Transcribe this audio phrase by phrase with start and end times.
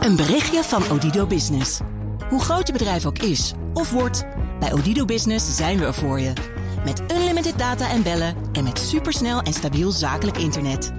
[0.00, 1.80] Een berichtje van Odido Business.
[2.28, 4.24] Hoe groot je bedrijf ook is of wordt,
[4.60, 6.32] bij Odido Business zijn we er voor je.
[6.84, 10.92] Met unlimited data en bellen en met supersnel en stabiel zakelijk internet.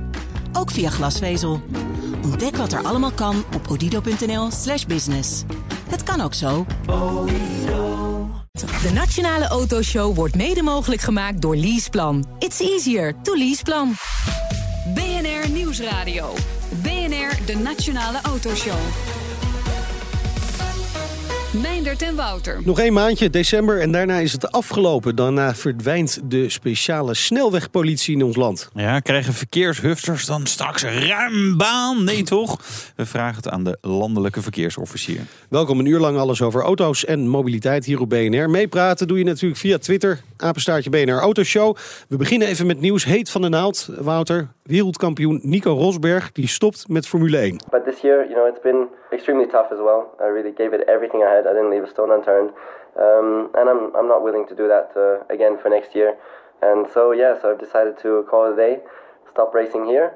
[0.54, 1.62] Ook via glasvezel.
[2.24, 5.44] Ontdek wat er allemaal kan op odido.nl/slash business.
[5.90, 6.66] Het kan ook zo.
[8.82, 12.26] De Nationale Autoshow wordt mede mogelijk gemaakt door Leaseplan.
[12.40, 13.94] It's easier to leaseplan.
[14.94, 16.34] BNR Nieuwsradio.
[17.46, 19.21] De Nationale Autoshow.
[21.54, 22.62] Meindert en Wouter.
[22.66, 25.16] Nog één maandje, december, en daarna is het afgelopen.
[25.16, 28.70] Daarna verdwijnt de speciale snelwegpolitie in ons land.
[28.74, 32.04] Ja, krijgen verkeershufters dan straks ruim baan?
[32.04, 32.58] Nee toch?
[32.96, 35.22] We vragen het aan de landelijke verkeersofficier.
[35.50, 38.50] Welkom een uur lang alles over auto's en mobiliteit hier op BNR.
[38.50, 41.76] Meepraten doe je natuurlijk via Twitter, apenstaartje BNR Autoshow.
[42.08, 43.90] We beginnen even met nieuws heet van de naald.
[44.00, 47.62] Wouter, wereldkampioen Nico Rosberg, die stopt met Formule 1.
[47.70, 50.02] But this year, you know, it's been extremely tough as well.
[50.20, 51.41] I really gave it everything I had.
[51.46, 52.50] I didn't leave a stone unturned.
[53.06, 56.12] Um, and I'm, I'm not willing to do that uh, again for next year.
[56.62, 58.74] And so, yeah, so I've decided to call it a day,
[59.30, 60.10] stop racing here.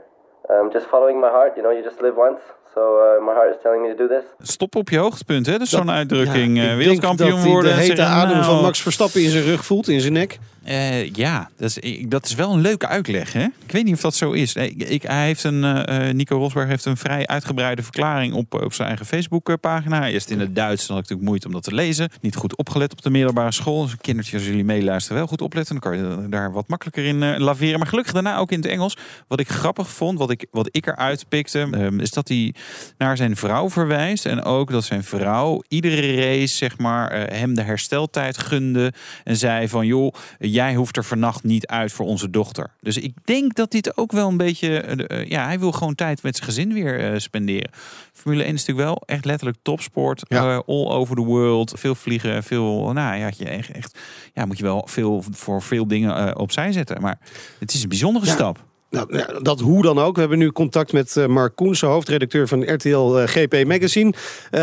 [0.49, 2.41] Um, just following my heart, you know, you just live once.
[2.73, 4.25] So uh, my heart is telling me to do this.
[4.39, 5.51] Stop op je hoogtepunt, hè?
[5.51, 6.57] Dat is zo'n uitdrukking.
[6.57, 7.71] Ja, Eh, ik wereldkampioen denk dat worden.
[7.73, 10.37] hij de hete zeggen, adem van Max Verstappen in zijn rug voelt, in zijn nek.
[10.65, 13.33] Eh, ja, dat is, dat is wel een leuke uitleg.
[13.33, 13.43] Hè?
[13.43, 14.53] Ik weet niet of dat zo is.
[14.53, 18.73] Ik, hij heeft een, eh, eh, Nico Rosberg heeft een vrij uitgebreide verklaring op, op
[18.73, 20.07] zijn eigen Facebookpagina.
[20.07, 22.09] Eerst in het Duits, dan had ik natuurlijk moeite om dat te lezen.
[22.21, 23.83] Niet goed opgelet op de middelbare school.
[23.83, 25.79] Dus kindertjes, als jullie meeluisteren, wel goed opletten.
[25.79, 27.79] Dan kan je daar wat makkelijker in laveren.
[27.79, 28.97] Maar gelukkig daarna ook in het Engels.
[29.27, 32.53] Wat ik grappig vond, wat ik, wat ik eruit pikte, ehm, is dat hij
[32.97, 34.25] naar zijn vrouw verwijst.
[34.25, 38.93] En ook dat zijn vrouw iedere race, zeg maar, hem de hersteltijd gunde.
[39.23, 40.13] En zei van, joh,
[40.55, 42.71] jij hoeft er vannacht niet uit voor onze dochter.
[42.81, 45.95] Dus ik denk dat dit ook wel een beetje, eh, eh, ja, hij wil gewoon
[45.95, 47.69] tijd met zijn gezin weer eh, spenderen.
[48.13, 50.23] Formule 1 is natuurlijk wel echt letterlijk topsport.
[50.27, 50.63] Ja.
[50.65, 51.73] all over the world.
[51.75, 53.99] Veel vliegen, veel, nou ja, je echt, echt,
[54.33, 57.01] ja, moet je wel veel voor veel dingen opzij zetten.
[57.01, 57.19] Maar
[57.59, 58.31] het is een bijzondere Ja.
[58.31, 58.63] stap.
[58.89, 60.13] Nou, dat hoe dan ook.
[60.13, 64.13] We hebben nu contact met Mark Koensen, hoofdredacteur van RTL GP Magazine.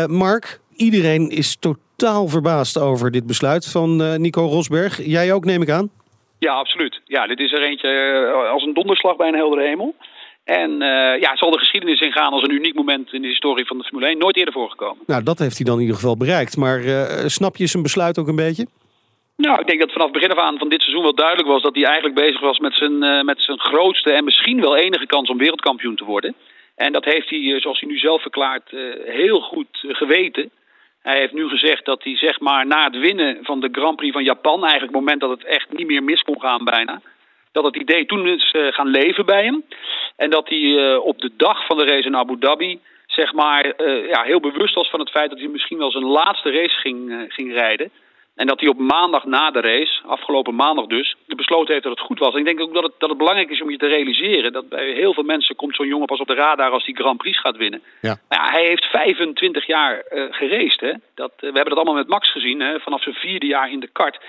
[0.07, 5.05] Mark, iedereen is totaal verbaasd over dit besluit van eh, Nico Rosberg.
[5.05, 5.89] Jij ook, neem ik aan?
[6.39, 7.01] Ja, absoluut.
[7.05, 9.95] Ja, dit is er eentje eh, als een donderslag bij een heldere hemel.
[10.43, 13.65] En eh, ja, het zal de geschiedenis ingaan als een uniek moment in de historie
[13.65, 14.17] van de Formule 1.
[14.17, 15.03] Nooit eerder voorgekomen.
[15.07, 16.57] Nou, dat heeft hij dan in ieder geval bereikt.
[16.57, 16.81] Maar
[17.29, 18.65] snap je zijn besluit ook een beetje?
[19.35, 21.61] Nou, ik denk dat vanaf het begin af aan van dit seizoen wel duidelijk was
[21.61, 25.29] dat hij eigenlijk bezig was met zijn, met zijn grootste en misschien wel enige kans
[25.29, 26.35] om wereldkampioen te worden.
[26.75, 28.69] En dat heeft hij, zoals hij nu zelf verklaart,
[29.05, 30.51] heel goed geweten.
[31.03, 34.13] Hij heeft nu gezegd dat hij zeg maar na het winnen van de Grand Prix
[34.13, 37.01] van Japan, eigenlijk het moment dat het echt niet meer mis kon gaan bijna,
[37.51, 39.63] dat het idee toen is eh, gaan leven bij hem.
[40.15, 43.65] En dat hij eh, op de dag van de race in Abu Dhabi zeg maar
[43.65, 46.79] eh, ja, heel bewust was van het feit dat hij misschien wel zijn laatste race
[46.79, 47.91] ging, ging rijden.
[48.35, 52.07] En dat hij op maandag na de race, afgelopen maandag dus, besloten heeft dat het
[52.07, 52.33] goed was.
[52.33, 54.69] En ik denk ook dat het, dat het belangrijk is om je te realiseren dat
[54.69, 57.39] bij heel veel mensen komt zo'n jongen pas op de radar als hij Grand Prix
[57.39, 57.81] gaat winnen.
[58.01, 58.17] Ja.
[58.29, 60.79] Nou ja, hij heeft 25 jaar eh geraced.
[60.79, 60.93] Hè?
[61.15, 62.79] Dat, eh, we hebben dat allemaal met Max gezien, hè?
[62.79, 64.19] vanaf zijn vierde jaar in de kart.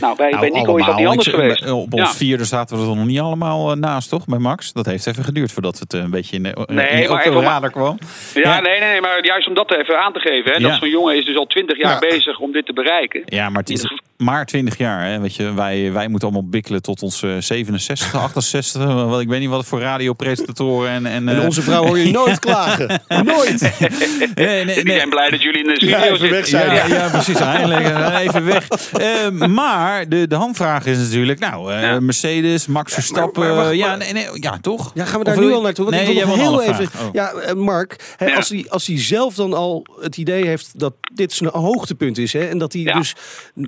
[0.00, 1.70] Nou, bij, bij Nico is dat niet anders Ik- geweest.
[1.70, 2.02] Op Ja.
[2.04, 4.24] ons vierde zaten we er nog niet allemaal eh, naast, toch?
[4.26, 4.72] Bij Max.
[4.72, 7.18] Dat heeft even geduurd voordat het eh, een beetje in de, Nee, in de maar
[7.18, 7.98] op de even- radar kwam.
[8.34, 8.60] Ja, Ja.
[8.60, 10.50] Nee, nee, maar juist om dat even aan te geven.
[10.52, 10.68] Hè, Ja.
[10.68, 11.98] Dat zo'n jongen is dus al 20 jaar Ja.
[11.98, 13.22] bezig om dit te bereiken.
[13.24, 15.06] Ja, maar het is maar 20 jaar.
[15.06, 15.20] Hè?
[15.20, 18.84] Weet je, wij, wij moeten allemaal bikkelen tot ons eh, 67, 68.
[18.84, 21.06] Wel, ik weet niet wat voor radiopresentatoren en...
[21.06, 23.02] En, En eh, onze vrouw hoor je nooit klagen.
[23.24, 23.60] Nooit.
[24.34, 24.96] nee, nee, nee.
[24.96, 26.74] zijn blij dat jullie in de studio Ja, weg zijn.
[26.74, 27.38] Ja, ja, precies.
[27.40, 28.68] Eindelijk eh, even weg.
[28.92, 32.00] Eh, maar de, de hamvraag is natuurlijk, nou, eh, Ja.
[32.00, 33.46] Mercedes, Max Verstappen.
[33.46, 34.90] maar wacht, ja, nee, nee, ja, toch?
[34.94, 35.84] Ja, gaan we daar nu al naartoe?
[35.84, 36.90] Want nee, ik wil jij nog wil heel even.
[36.90, 37.02] vraag.
[37.06, 37.08] Oh.
[37.12, 38.36] Ja, eh, Mark, hè, Ja.
[38.36, 42.32] als, hij, als hij zelf dan al het idee heeft dat dit zijn hoogtepunt is,
[42.32, 42.98] hè, en dat hij Ja.
[42.98, 43.14] dus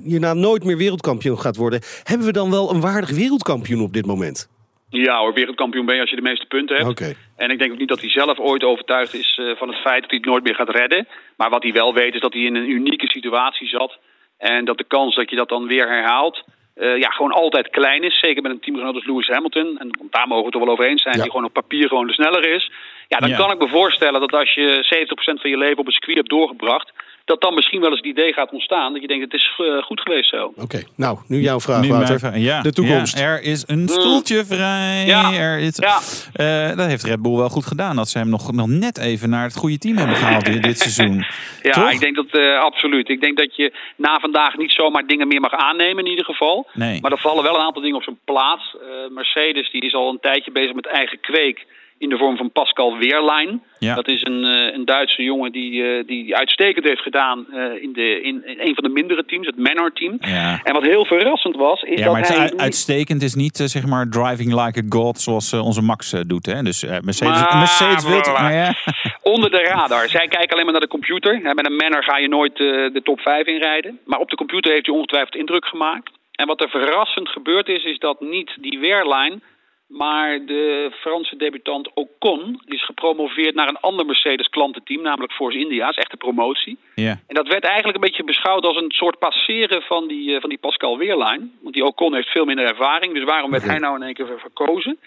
[0.03, 4.05] hierna nooit meer wereldkampioen gaat worden, hebben we dan wel een waardig wereldkampioen op dit
[4.05, 4.49] moment?
[4.89, 6.89] Ja hoor, wereldkampioen ben je als je de meeste punten hebt.
[6.89, 7.13] Oké.
[7.35, 10.01] En ik denk ook niet dat hij zelf ooit overtuigd is eh, van het feit
[10.01, 11.07] dat hij het nooit meer gaat redden.
[11.37, 13.97] Maar wat hij wel weet is dat hij in een unieke situatie zat.
[14.37, 16.43] En dat de kans dat je dat dan weer herhaalt,
[16.75, 18.19] eh, ja, gewoon altijd klein is.
[18.19, 19.77] Zeker met een teamgenoot als Lewis Hamilton.
[19.79, 21.15] En daar mogen we het toch wel over eens zijn.
[21.15, 21.21] Ja.
[21.21, 22.71] Die gewoon op papier gewoon de sneller is.
[23.07, 23.37] Ja, dan Ja.
[23.37, 26.29] kan ik me voorstellen dat als je 70% van je leven op een circuit hebt
[26.29, 26.91] doorgebracht.
[27.29, 28.93] Dat dan misschien wel eens het idee gaat ontstaan.
[28.93, 30.53] Dat je denkt, het is eh, goed geweest zo.
[30.55, 32.07] Oké, nou, nu jouw vraag, Nu Wouter.
[32.07, 32.37] mijn vraag.
[32.37, 33.17] ja, de toekomst.
[33.17, 35.05] Ja, er is een stoeltje vrij.
[35.05, 35.33] Ja.
[35.33, 35.99] Er is, Ja.
[36.33, 37.95] Eh, dat heeft Red Bull wel goed gedaan.
[37.95, 40.79] Dat ze hem nog, nog net even naar het goede team hebben gehaald dit, dit
[40.79, 41.25] seizoen.
[41.61, 41.91] Ja, Toch?
[41.91, 43.09] ik denk dat eh, absoluut.
[43.09, 46.67] Ik denk dat je na vandaag niet zomaar dingen meer mag aannemen in ieder geval.
[46.73, 47.01] Nee.
[47.01, 48.75] Maar er vallen wel een aantal dingen op zijn plaats.
[48.81, 51.65] Eh, Mercedes die is al een tijdje bezig met eigen kweek.
[51.99, 53.63] In de vorm van Pascal Weerlein.
[53.79, 53.95] Ja.
[53.95, 57.93] Dat is een, eh, een Duitse jongen die, eh, die uitstekend heeft gedaan eh, in,
[57.93, 60.17] de, in, in een van de mindere teams, het Manor team.
[60.19, 60.59] Ja.
[60.63, 62.57] En wat heel verrassend was, is Ja, dat maar het hij...
[62.57, 66.45] uitstekend is niet zeg maar driving like a god zoals onze Max doet.
[66.45, 66.61] Hè?
[66.61, 68.27] Dus Mercedes, Maar- Mercedes wil het.
[68.27, 68.73] Maar ja.
[69.33, 70.09] Onder de radar.
[70.09, 71.39] Zij kijken alleen maar naar de computer.
[71.43, 73.99] Hè, Met een Manor ga je nooit de top 5 inrijden.
[74.05, 76.11] Maar op de computer heeft hij ongetwijfeld indruk gemaakt.
[76.31, 79.41] En wat er verrassend gebeurd is, is dat niet die Wehrlein,
[79.89, 85.85] maar de Franse debutant Ocon is gepromoveerd naar een ander Mercedes klantenteam, namelijk Force India.
[85.85, 86.77] Dat is echt een promotie.
[86.95, 87.19] Ja.
[87.27, 90.49] En dat werd eigenlijk een beetje beschouwd als een soort passeren van die, eh, van
[90.49, 91.57] die Pascal Wehrlein.
[91.61, 94.25] Want die Ocon heeft veel minder ervaring, dus waarom werd hij nou in één keer
[94.27, 94.99] ver- verkozen?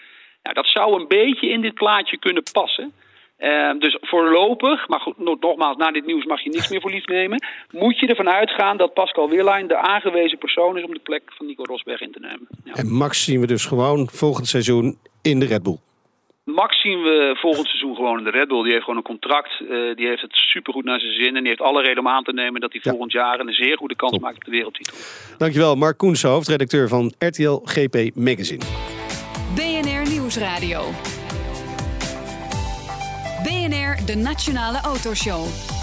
[0.43, 2.93] Nou, dat zou een beetje in dit plaatje kunnen passen.
[3.37, 7.05] Eh, dus voorlopig, maar goed, nogmaals, na dit nieuws mag je niks meer voor lief
[7.05, 7.43] nemen.
[7.71, 11.45] Moet je ervan uitgaan dat Pascal Wehrlein de aangewezen persoon is om de plek van
[11.45, 12.47] Nico Rosberg in te nemen.
[12.63, 12.73] Ja.
[12.73, 15.77] En Max zien we dus gewoon volgend seizoen in de Red Bull.
[16.43, 18.61] Max zien we volgend seizoen gewoon in de Red Bull.
[18.63, 19.51] Die heeft gewoon een contract.
[19.61, 21.35] eh, die heeft het supergoed naar zijn zin.
[21.35, 22.89] En die heeft alle reden om aan te nemen dat hij Ja.
[22.91, 24.97] volgend jaar een zeer goede kans maakt op de wereldtitel.
[25.37, 28.63] Dankjewel, Mark Koens, hoofdredacteur van RTL GP Magazine.
[29.55, 30.81] BNR Nieuwsradio.
[33.63, 35.82] BNR, de Nationale Autoshow.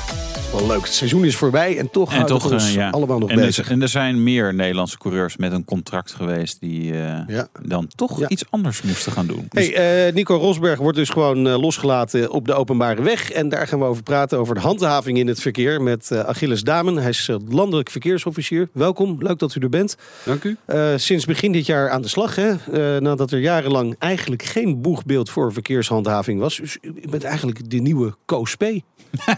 [0.52, 2.90] Wel leuk, het seizoen is voorbij en toch En houden toch, we ons eh, ja.
[2.90, 3.70] allemaal nog en, er, bezig.
[3.70, 7.48] en er zijn meer Nederlandse coureurs met een contract geweest die eh, Ja.
[7.62, 8.28] dan toch Ja.
[8.28, 9.46] iets anders moesten gaan doen.
[9.48, 13.30] Dus- Hey, eh, Nico Rosberg wordt dus gewoon eh, losgelaten op de openbare weg.
[13.30, 16.96] En daar gaan we over praten, over de handhaving in het verkeer met Achilles Damen.
[16.96, 18.68] Hij is landelijk verkeersofficier.
[18.72, 19.96] Welkom, leuk dat u er bent.
[20.24, 20.56] Dank u.
[20.66, 22.48] Eh, sinds begin dit jaar aan de slag, hè?
[22.50, 26.56] Eh, nadat er jarenlang eigenlijk geen boegbeeld voor verkeershandhaving was.
[26.56, 28.64] Dus u bent eigenlijk de nieuwe Koos P.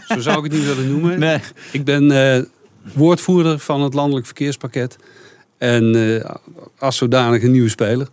[0.07, 1.02] Zo zou ik het niet willen noemen.
[1.03, 1.39] Nee.
[1.71, 2.43] Ik ben eh,
[2.93, 4.95] woordvoerder van het landelijk verkeerspakket.
[5.57, 6.29] En eh,
[6.79, 8.07] als zodanig een nieuwe speler.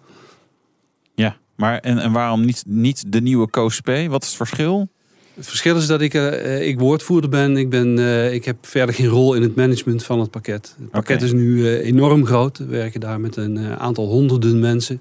[1.14, 3.90] Ja, maar en, en waarom niet, niet de nieuwe Coast P?
[4.08, 4.88] Wat is het verschil?
[5.34, 7.56] Het verschil is dat ik, eh, ik woordvoerder ben.
[7.56, 7.98] Ik, ben
[8.32, 10.74] ik heb verder geen rol in het management van het pakket.
[10.80, 12.58] Het pakket is nu enorm groot.
[12.58, 15.00] We werken daar met een aantal honderden mensen.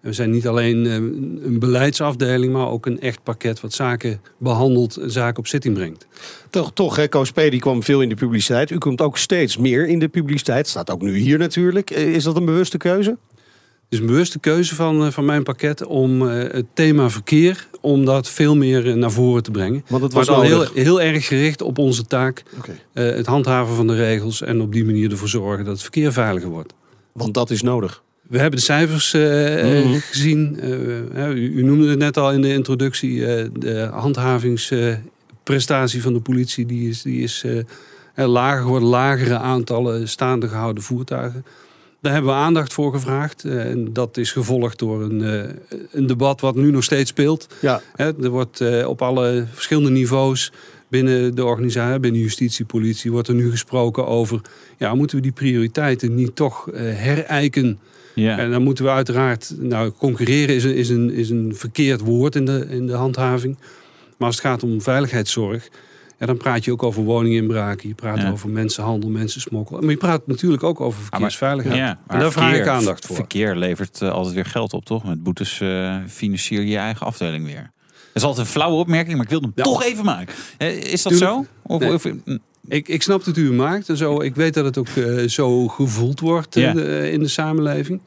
[0.00, 4.96] We zijn niet alleen eh, een beleidsafdeling, maar ook een echt pakket wat zaken behandelt
[4.96, 6.06] en zaken op zitting brengt.
[6.50, 7.34] Toch, toch hè, Koos P.
[7.34, 8.70] die kwam veel in de publiciteit.
[8.70, 10.68] U komt ook steeds meer in de publiciteit.
[10.68, 11.90] Staat ook nu hier natuurlijk.
[11.90, 13.10] Eh, Is dat een bewuste keuze?
[13.10, 18.04] Het is een bewuste keuze van, eh, van mijn pakket om het thema verkeer, om
[18.04, 19.84] dat veel meer naar voren te brengen.
[19.88, 22.42] Want het was dan heel, heel erg gericht op onze taak,
[22.92, 26.50] het handhaven van de regels en op die manier ervoor zorgen dat het verkeer veiliger
[26.50, 26.74] wordt.
[27.12, 28.04] Want dat is nodig.
[28.28, 29.98] We hebben de cijfers eh, Mhm.
[29.98, 30.60] gezien.
[31.14, 33.26] Eh, u, u noemde het net al in de introductie.
[33.26, 37.44] eh, de handhavingsprestatie van de politie die is, die is
[38.14, 38.88] lager geworden.
[38.88, 41.44] Lagere aantallen staande gehouden voertuigen.
[42.00, 43.44] Daar hebben we aandacht voor gevraagd.
[43.44, 45.20] en dat is gevolgd door een,
[45.92, 47.46] een debat wat nu nog steeds speelt.
[47.60, 50.52] Ja, er wordt op alle verschillende niveaus
[50.88, 54.40] binnen de organisatie, binnen justitie, politie, wordt er nu gesproken over,
[54.78, 57.78] ja, moeten we die prioriteiten niet toch herijken?
[58.24, 58.38] Ja.
[58.38, 62.34] En dan moeten we uiteraard, nou, concurreren is een, is een, is een verkeerd woord
[62.36, 63.58] in de, in de handhaving.
[64.18, 65.68] Maar als het gaat om veiligheidszorg,
[66.18, 68.30] ja, dan praat je ook over woninginbraken, je praat Ja.
[68.30, 69.80] over mensenhandel, mensensmokkel.
[69.80, 71.76] Maar je praat natuurlijk ook over verkeersveiligheid.
[71.76, 73.16] Ja, en daar vraag ik aandacht voor.
[73.16, 75.04] Verkeer levert eh, altijd weer geld op, toch?
[75.04, 77.70] Met boetes eh, financier je je eigen afdeling weer.
[77.90, 79.62] Dat is altijd een flauwe opmerking, maar ik wil hem Ja.
[79.62, 80.34] toch even maken.
[80.58, 81.30] Eh, Is dat Tuurlijk.
[81.32, 81.46] zo?
[81.62, 81.92] Of, Nee.
[81.94, 83.88] of- mm, Ik, ik snap dat u hem maakt.
[83.88, 87.28] En zo, ik weet dat het ook eh, zo gevoeld wordt eh, de- in de
[87.28, 88.00] samenleving.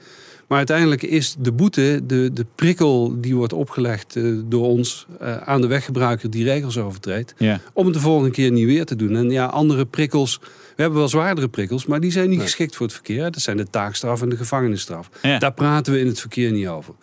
[0.47, 5.37] Maar uiteindelijk is de boete, de, de prikkel die wordt opgelegd eh, door ons eh,
[5.37, 7.33] aan de weggebruiker die regels overtreedt.
[7.37, 7.59] ja.
[7.73, 9.15] Om het de volgende keer niet weer te doen.
[9.15, 10.39] En ja, andere prikkels.
[10.75, 13.31] We hebben wel zwaardere prikkels, maar die zijn niet geschikt voor het verkeer.
[13.31, 15.09] Dat zijn de taakstraf en de gevangenisstraf.
[15.21, 15.39] Ja.
[15.39, 16.93] Daar praten we in het verkeer niet over.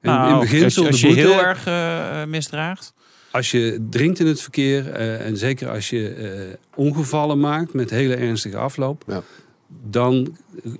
[0.00, 2.92] En Nou, in beginsel, als, als de je boete, heel erg eh, misdraagt.
[3.30, 6.30] Als je drinkt in het verkeer eh, en zeker als je eh,
[6.74, 9.22] ongevallen maakt met hele ernstige afloop, Ja.
[9.90, 10.36] dan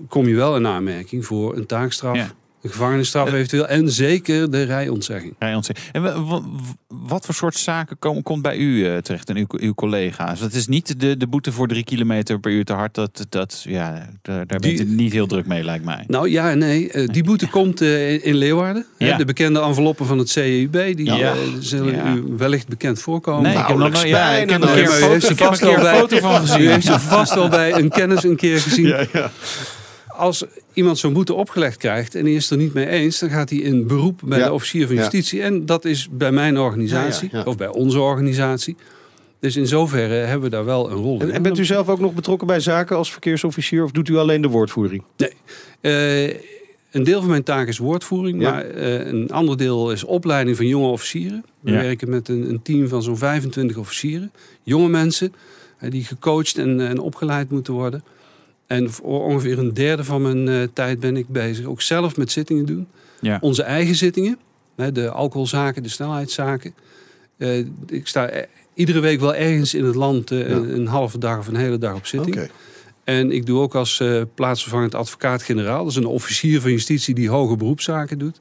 [0.08, 2.30] kom je wel in aanmerking voor een taakstraf, Ja.
[2.68, 5.34] Gevangenisstraf eventueel en zeker de rijontzegging.
[5.38, 5.88] Ja, ontzettend.
[5.92, 6.42] En wa- wa-
[6.88, 10.40] wat voor soort zaken komen, komt bij u eh, terecht en uw, uw collega's?
[10.40, 12.94] Dat is niet de, de boete voor drie kilometer per uur te hard.
[12.94, 16.04] Dat, dat, ja, daar, daar bent u niet heel druk mee, lijkt mij.
[16.06, 18.86] Nou ja nee, eh, die boete komt eh, in- in Leeuwarden.
[18.98, 19.16] Hè, Ja.
[19.16, 21.16] de bekende enveloppen van het CEUB, die Ja.
[21.32, 22.12] eh, zullen Ja.
[22.14, 23.42] u wellicht bekend voorkomen.
[23.42, 26.38] Nee, ik heb nog nooit- ja, ik heb een u foto, er een van U
[26.38, 26.70] gezien.
[26.70, 28.86] heeft er vast wel bij een kennis een keer gezien.
[30.18, 33.50] Als iemand zo'n boete opgelegd krijgt en hij is er niet mee eens, dan gaat
[33.50, 34.44] hij in beroep bij Ja.
[34.46, 35.00] de officier van Ja.
[35.00, 35.42] justitie.
[35.42, 37.50] En dat is bij mijn organisatie, Ja, ja, ja.
[37.50, 38.76] of bij onze organisatie.
[39.40, 41.28] Dus in zoverre hebben we daar wel een rol in.
[41.28, 44.16] En, en bent u zelf ook nog betrokken bij zaken als verkeersofficier of doet u
[44.16, 45.02] alleen de woordvoering?
[45.16, 45.32] Nee.
[45.80, 46.34] Eh,
[46.90, 48.50] een deel van mijn taak is woordvoering, Ja.
[48.50, 51.44] maar eh, een ander deel is opleiding van jonge officieren.
[51.60, 51.76] We Ja.
[51.80, 54.32] werken met een, een team van zo'n 25 officieren,
[54.62, 55.32] jonge mensen
[55.78, 58.02] eh, die gecoacht en, en opgeleid moeten worden.
[58.68, 62.32] En voor ongeveer een derde van mijn eh, tijd ben ik bezig ook zelf met
[62.32, 62.88] zittingen doen.
[63.20, 63.38] Ja.
[63.40, 64.38] Onze eigen zittingen,
[64.76, 66.74] hè, de alcoholzaken, de snelheidszaken.
[67.38, 68.42] Eh, ik sta eh,
[68.74, 71.78] iedere week wel ergens in het land eh, een, een halve dag of een hele
[71.78, 72.50] dag op zitting.
[73.04, 74.02] En ik doe ook als
[74.34, 75.82] plaatsvervangend advocaat-generaal.
[75.82, 78.40] Dat is een officier van justitie die hoge beroepszaken doet.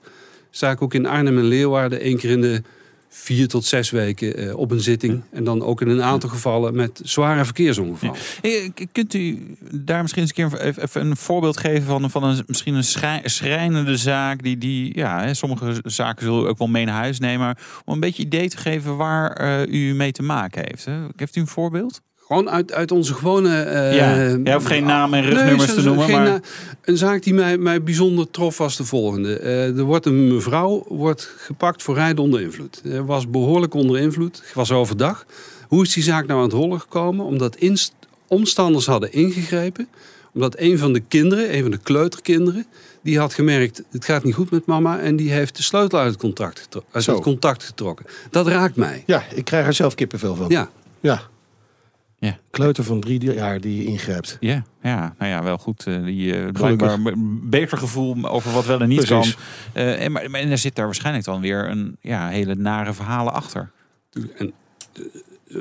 [0.50, 2.62] Sta ik ook in Arnhem en Leeuwarden één keer in de
[3.09, 5.21] vier tot zes weken eh, op een zitting.
[5.31, 8.15] En dan ook in een aantal gevallen met zware verkeersongevallen.
[8.41, 12.23] Eh, k- Kunt u daar misschien eens een keer even- een voorbeeld geven van, van
[12.23, 14.43] een, misschien een schrij- schrijnende zaak?
[14.43, 17.45] Die, die, ja, hè, sommige zaken zullen u ook wel mee naar huis nemen.
[17.45, 20.85] Maar om een beetje idee te geven waar eh, u mee te maken heeft.
[20.85, 21.05] Hè?
[21.15, 22.01] Heeft u een voorbeeld?
[22.27, 23.62] Gewoon uit, uit onze gewone...
[23.62, 24.15] eh, Ja.
[24.43, 26.39] Ja, hoeft geen naam en rugnummers te noemen, maar- na-
[26.84, 29.38] Een zaak die mij, mij bijzonder trof was de volgende.
[29.39, 32.81] Eh, er wordt een mevrouw wordt gepakt voor rijden onder invloed.
[32.86, 34.43] Er was behoorlijk onder invloed.
[34.53, 35.25] was overdag.
[35.67, 37.25] Hoe is die zaak nou aan het rollen gekomen?
[37.25, 37.93] Omdat inst-
[38.27, 39.88] omstanders hadden ingegrepen.
[40.34, 42.65] Omdat een van de kinderen, een van de kleuterkinderen...
[43.03, 45.00] die had gemerkt, het gaat niet goed met mama...
[45.00, 48.05] en die heeft de sleutel uit het, contact getro- uit het contact getrokken.
[48.29, 49.03] Dat raakt mij.
[49.05, 50.46] Ja, ik krijg er zelf kippenvel van.
[50.50, 50.69] Ja.
[51.00, 51.22] Ja.
[52.19, 52.38] Ja.
[52.50, 54.38] Kleuter van drie jaar die ingrijpt.
[54.39, 55.86] Ja, ja, nou ja, wel goed.
[55.88, 56.97] eh, die eh, blijkbaar
[57.43, 59.36] beter gevoel over wat wel en niet Precies.
[59.36, 59.43] kan.
[59.74, 63.33] Eh, en, maar, en er zit daar waarschijnlijk dan weer een ja, hele nare verhalen
[63.33, 63.71] achter.
[64.38, 64.53] En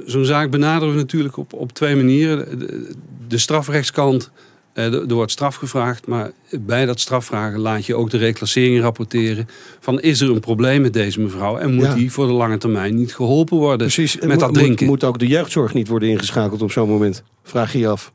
[0.05, 2.59] zo'n zaak benaderen we natuurlijk op, op twee manieren.
[2.59, 2.95] De,
[3.29, 4.31] de strafrechtskant,
[4.77, 9.49] er er wordt straf gevraagd, maar bij dat strafvragen laat je ook de reclassering rapporteren.
[9.81, 11.95] Van is er een probleem met deze mevrouw en moet Ja.
[11.95, 14.19] die voor de lange termijn niet geholpen worden Precies.
[14.21, 14.87] met dat drinken?
[14.87, 17.23] Moet ook de jeugdzorg niet worden ingeschakeld op zo'n moment?
[17.43, 18.13] Vraag je je af.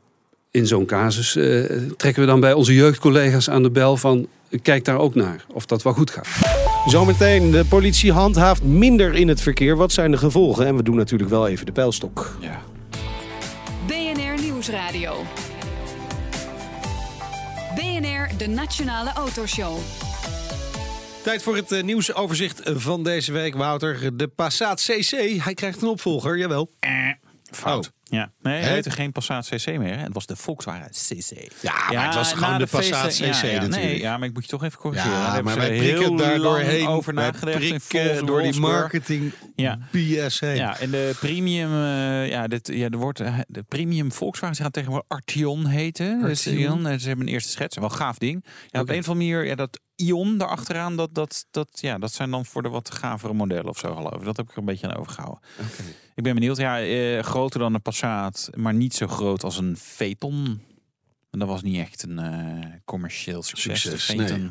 [0.50, 1.44] In zo'n casus eh,
[1.96, 4.26] trekken we dan bij onze jeugdcollega's aan de bel van
[4.62, 6.28] kijk daar ook naar of dat wel goed gaat.
[6.86, 9.76] Zometeen, de politie handhaaft minder in het verkeer.
[9.76, 10.66] Wat zijn de gevolgen?
[10.66, 12.36] En we doen natuurlijk wel even de pijlstok.
[12.40, 12.60] Ja.
[13.86, 15.12] BNR Nieuwsradio.
[18.42, 19.78] De Nationale Autoshow.
[21.22, 24.16] Tijd voor het eh, nieuwsoverzicht van deze week, Wouter.
[24.16, 26.70] De Passat CC, hij krijgt een opvolger, jawel.
[27.50, 27.86] Fout.
[27.86, 28.01] Oh.
[28.12, 28.32] Ja.
[28.42, 29.96] Nee, hij heette geen Passat CC meer.
[29.96, 30.02] Hè?
[30.02, 31.48] Het was de Volkswagen CC.
[31.60, 33.82] Ja, maar het was gewoon de Passat feesten- CC ja, ja, natuurlijk.
[33.82, 35.18] Nee, ja, maar ik moet je toch even corrigeren.
[35.18, 36.86] Ja, Daar maar wij prikken daar doorheen.
[36.86, 37.62] over nagedacht.
[37.94, 39.78] in door die marketing Ja.
[39.90, 40.56] BS heen.
[40.56, 44.62] Ja, en de premium, eh, ja, dit, ja, er wordt, eh, de premium Volkswagen ze
[44.62, 46.20] gaan tegenwoordig Arteon heten.
[46.22, 46.62] Dus, Arteon.
[46.62, 48.44] Ion, eh, ze hebben een eerste schets, wel gaaf ding.
[48.44, 48.92] Ja, op Oké.
[48.92, 52.44] een of andere manier, ja, dat Ion daarachteraan, dat, dat, dat, ja, dat zijn dan
[52.44, 54.24] voor de wat gavere modellen of zo geloof ik.
[54.24, 55.42] Dat heb ik er een beetje aan overgehouden.
[56.14, 59.76] Ik ben benieuwd, ja, eh, groter dan een Passat, maar niet zo groot als een
[59.76, 60.62] Phaeton.
[61.32, 64.08] En dat was niet echt een eh, commercieel succes.
[64.14, 64.50] Nee.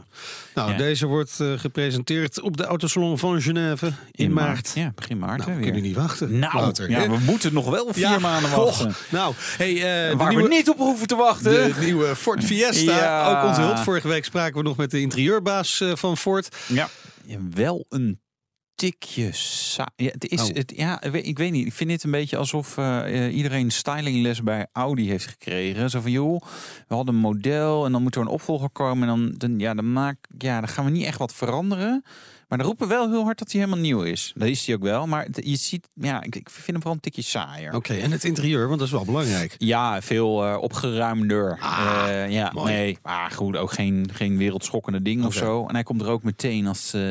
[0.55, 0.77] Nou, Ja.
[0.77, 4.71] deze wordt eh, gepresenteerd op de Autosalon van Genève in, maart.
[4.75, 5.37] Ja, begin maart.
[5.37, 5.63] Nou, we weer.
[5.63, 6.39] kunnen niet wachten.
[6.39, 8.93] Nou, Wouter, ja, we moeten nog wel vier Ja, maanden wachten.
[9.09, 9.73] Nou, hey,
[10.09, 11.51] eh, Waar nieuwe- we niet op hoeven te wachten.
[11.51, 13.79] De nieuwe Ford Fiesta, ook onthuld.
[13.79, 16.55] Vorige week spraken we nog met de interieurbaas van Ford.
[16.67, 16.89] Ja.
[17.49, 18.19] Wel een
[18.81, 19.87] tikje saai.
[19.95, 20.55] Ja, het is, Oh.
[20.55, 21.65] het, ja, ik weet- niet.
[21.65, 25.89] Ik vind dit een beetje alsof eh, iedereen stylingles bij Audi heeft gekregen.
[25.89, 26.41] Zo van, joh,
[26.87, 29.09] we hadden een model en dan moet er een opvolger komen.
[29.09, 32.03] En dan, dan, ja, dan, maak, ja, dan gaan we niet echt wat veranderen.
[32.51, 34.31] Maar dan roepen we wel heel hard dat hij helemaal nieuw is.
[34.35, 35.07] Dat is hij ook wel.
[35.07, 37.73] Maar je ziet, ja, ik, ik vind hem wel een tikje saaier.
[37.73, 39.55] Oké, en het interieur, want dat is wel belangrijk.
[39.57, 41.57] Ja, veel eh, opgeruimder.
[41.59, 42.73] Ah, Eh, ja, mooi.
[42.73, 45.65] nee, maar goed, ook geen, geen wereldschokkende ding of zo.
[45.67, 47.01] En hij komt er ook meteen als eh,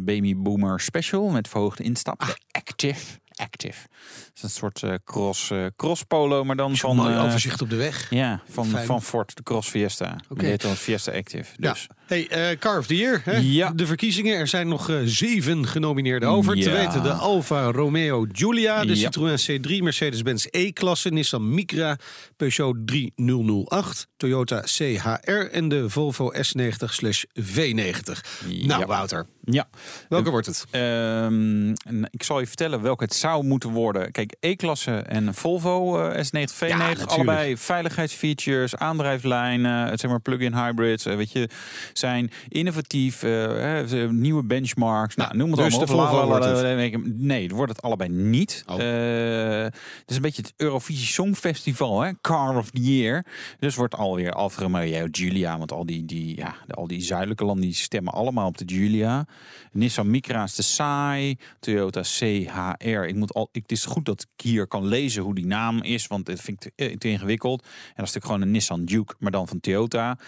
[0.00, 2.20] Baby Boomer Special met verhoogde instap.
[2.20, 2.28] Ah.
[2.50, 3.18] Active.
[3.34, 3.86] Active.
[4.34, 6.96] Is een soort eh, cross, eh, cross polo, maar dan van...
[6.96, 8.06] mooi eh, overzicht op de weg.
[8.10, 8.86] ja, van, Fijn.
[8.86, 10.18] van Ford, de Cross Fiesta.
[10.28, 10.40] Oké.
[10.40, 11.52] Die heet dan Fiesta Active.
[11.56, 11.86] Dus.
[11.88, 11.94] Ja.
[12.06, 13.20] Hey, Car of the Year.
[13.24, 13.36] Hè?
[13.36, 13.70] Ja.
[13.70, 14.36] De verkiezingen.
[14.38, 16.60] Er zijn nog zeven genomineerden over.
[16.60, 18.94] Te weten de Alfa Romeo Giulia, de Ja.
[18.94, 21.98] Citroën C3, Mercedes-Benz E-klasse, Nissan Micra,
[22.36, 28.20] Peugeot 3008, Toyota CHR en de Volvo S90/V90.
[28.66, 28.86] Nou.
[28.86, 29.68] Wouter, Ja.
[30.08, 30.64] welke wordt het?
[30.70, 31.70] Ehm,
[32.10, 34.12] ik zal je vertellen welke het zou moeten worden.
[34.12, 37.10] Kijk, E-klasse en Volvo eh, S90 V90, natuurlijk.
[37.10, 41.48] allebei veiligheidsfeatures, aandrijflijnen, het zeg maar plug-in hybrids, eh, weet je,
[41.92, 45.14] zijn innovatief, eh, hè, nieuwe benchmarks.
[45.14, 45.86] Nou, noem het dus allemaal.
[45.86, 48.64] de Volvo wordt la, Nee, wordt het allebei niet.
[48.66, 48.80] Oh.
[48.80, 52.10] Eh, het is een beetje het Eurovisie Songfestival, hè?
[52.20, 53.24] Car of the Year.
[53.58, 57.64] Dus wordt alweer Alfa Romeo Giulia, want al die, die, ja, al die zuidelijke landen
[57.64, 59.26] die stemmen allemaal op de Giulia.
[59.72, 61.38] Nissan Micra is te saai.
[61.60, 63.04] Toyota CHR.
[63.04, 65.82] Ik moet al, ik, het is goed dat ik hier kan lezen hoe die naam
[65.82, 67.62] is, want het vind ik te, eh, te ingewikkeld.
[67.62, 70.18] En dat is natuurlijk gewoon een Nissan Duke, maar dan van Toyota.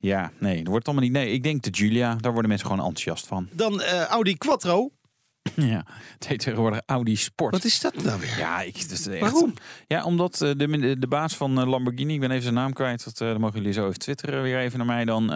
[0.00, 1.12] Ja, nee, dat wordt allemaal niet.
[1.12, 3.48] Nee, ik denk de Julia, daar worden mensen gewoon enthousiast van.
[3.52, 4.90] Dan eh, Audi Quattro.
[5.72, 7.52] Ja, het heet tegenwoordig Audi Sport.
[7.52, 8.38] Wat is dat nou weer?
[8.38, 9.54] Ja, ik, is echt, Waarom?
[9.86, 13.04] Ja, omdat eh, de, de baas van eh, Lamborghini, ik ben even zijn naam kwijt,
[13.04, 15.26] dat, eh, dan mogen jullie zo even twitteren weer even naar mij dan.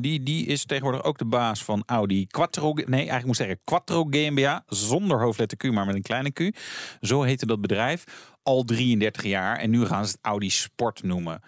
[0.00, 2.72] Die, die is tegenwoordig ook de baas van Audi Quattro.
[2.72, 6.56] Nee, eigenlijk moet ik zeggen Quattro GmbH, zonder hoofdletter Q, maar met een kleine Q.
[7.00, 8.04] Zo heette dat bedrijf
[8.42, 11.40] al 33 jaar en nu gaan ze het Audi Sport noemen.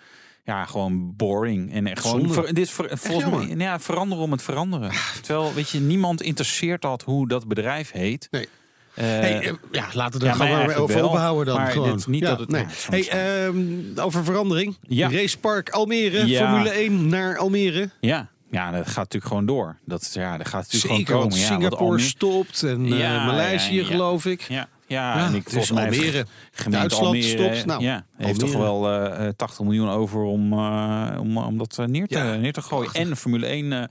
[0.44, 1.72] Ja, gewoon boring.
[1.72, 2.32] En echt gewoon.
[2.32, 4.90] Ver- dit is ver- volgens mij ja, veranderen om het veranderen.
[5.22, 8.28] Terwijl, weet je, niemand interesseert dat hoe dat bedrijf heet.
[8.30, 8.48] Nee.
[8.94, 11.62] Eh, Hey, eh, ja, laten we er ja, gewoon maar over ophouden dan.
[11.62, 11.96] maar gewoon.
[11.96, 12.62] dit niet ja, dat het- nee.
[12.62, 13.08] ja, hey,
[13.46, 14.76] ehm, over verandering.
[14.80, 15.10] Ja.
[15.10, 16.48] Racepark Almere, Ja.
[16.50, 17.90] Formule 1 naar Almere.
[18.00, 19.76] Ja, ja, dat gaat natuurlijk gewoon door.
[19.84, 21.38] Dat, ja, dat gaat natuurlijk Zeker, gewoon komen.
[21.38, 23.86] Ja, want Singapore Almere- stopt en Ja, Maleisië ja, ja.
[23.86, 24.40] geloof ik.
[24.40, 27.64] Ja, ja, Ja, en ik volgens mij Almere, gemeente Almere, stopt.
[27.66, 28.52] Nou, ja, heeft Almere.
[28.52, 32.18] toch wel eh, eh, 80 miljoen over om, eh, om, om dat eh, neer te,
[32.18, 32.84] Ja, neer te gooien.
[32.90, 33.10] prachtig.
[33.10, 33.84] En Formule 1 eh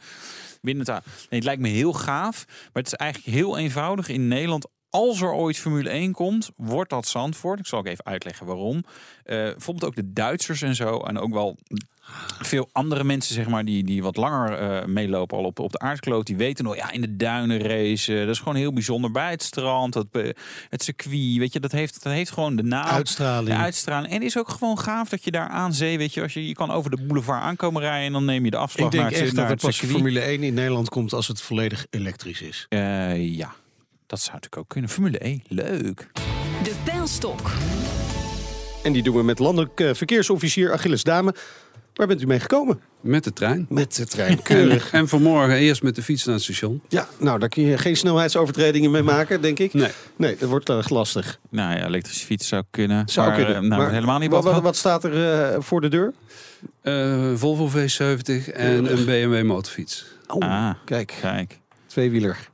[0.61, 0.85] binnen.
[0.85, 4.67] Nee, het lijkt me heel gaaf, maar het is eigenlijk heel eenvoudig in Nederland.
[4.89, 7.59] Als er ooit Formule 1 komt, wordt dat Zandvoort.
[7.59, 8.75] Ik zal ook even uitleggen waarom.
[9.23, 10.97] Eh, bijvoorbeeld ook de Duitsers en zo.
[10.99, 11.57] En ook wel
[12.39, 15.79] veel andere mensen, zeg maar, die, die wat langer eh, meelopen al op, op de
[15.79, 16.25] aardkloot.
[16.25, 18.19] Die weten nog, ja, in de duinen racen.
[18.19, 19.11] Dat is gewoon heel bijzonder.
[19.11, 20.29] Bij het strand, het, eh,
[20.69, 21.37] het circuit.
[21.37, 22.85] Weet je, dat heeft, dat heeft gewoon de naam.
[22.85, 23.49] Uitstraling.
[23.49, 24.07] De uitstraling.
[24.07, 26.47] En het is ook gewoon gaaf dat je daar aan zee, weet je, als je,
[26.47, 29.03] je kan over de boulevard aankomen rijden en dan neem je de afslag Ik denk
[29.03, 30.01] naar het, echt naar dat er het pas circuit.
[30.01, 32.65] Formule 1 in Nederland komt als het volledig elektrisch is.
[32.69, 33.53] Eh, ja,
[34.07, 34.89] dat zou natuurlijk ook kunnen.
[34.89, 36.11] Formule 1, leuk.
[36.63, 37.51] De pijlstok.
[38.83, 41.35] En die doen we met landelijk verkeersofficier Achilles Dame.
[41.93, 42.79] Waar bent u mee gekomen?
[43.01, 43.65] Met de trein.
[43.69, 44.29] Met de trein.
[44.37, 44.91] En, Keurig.
[44.91, 46.81] en vanmorgen eerst met de fiets naar het station.
[46.89, 49.73] Ja, nou, daar kun je geen snelheidsovertredingen mee maken, denk ik.
[49.73, 49.89] Nee.
[50.15, 51.39] Nee, dat wordt erg lastig.
[51.49, 53.07] Nou ja, elektrische fiets zou kunnen.
[53.09, 53.55] Zou maar, kunnen.
[53.55, 54.75] eh, Nou, Maar helemaal niet wat, wat.
[54.75, 56.13] staat er eh, voor de deur?
[56.81, 60.05] Eh, Volvo V70 en een BMW motorfiets.
[60.27, 61.59] Oh, Ah, kijk, kijk.
[61.87, 62.49] tweewieler.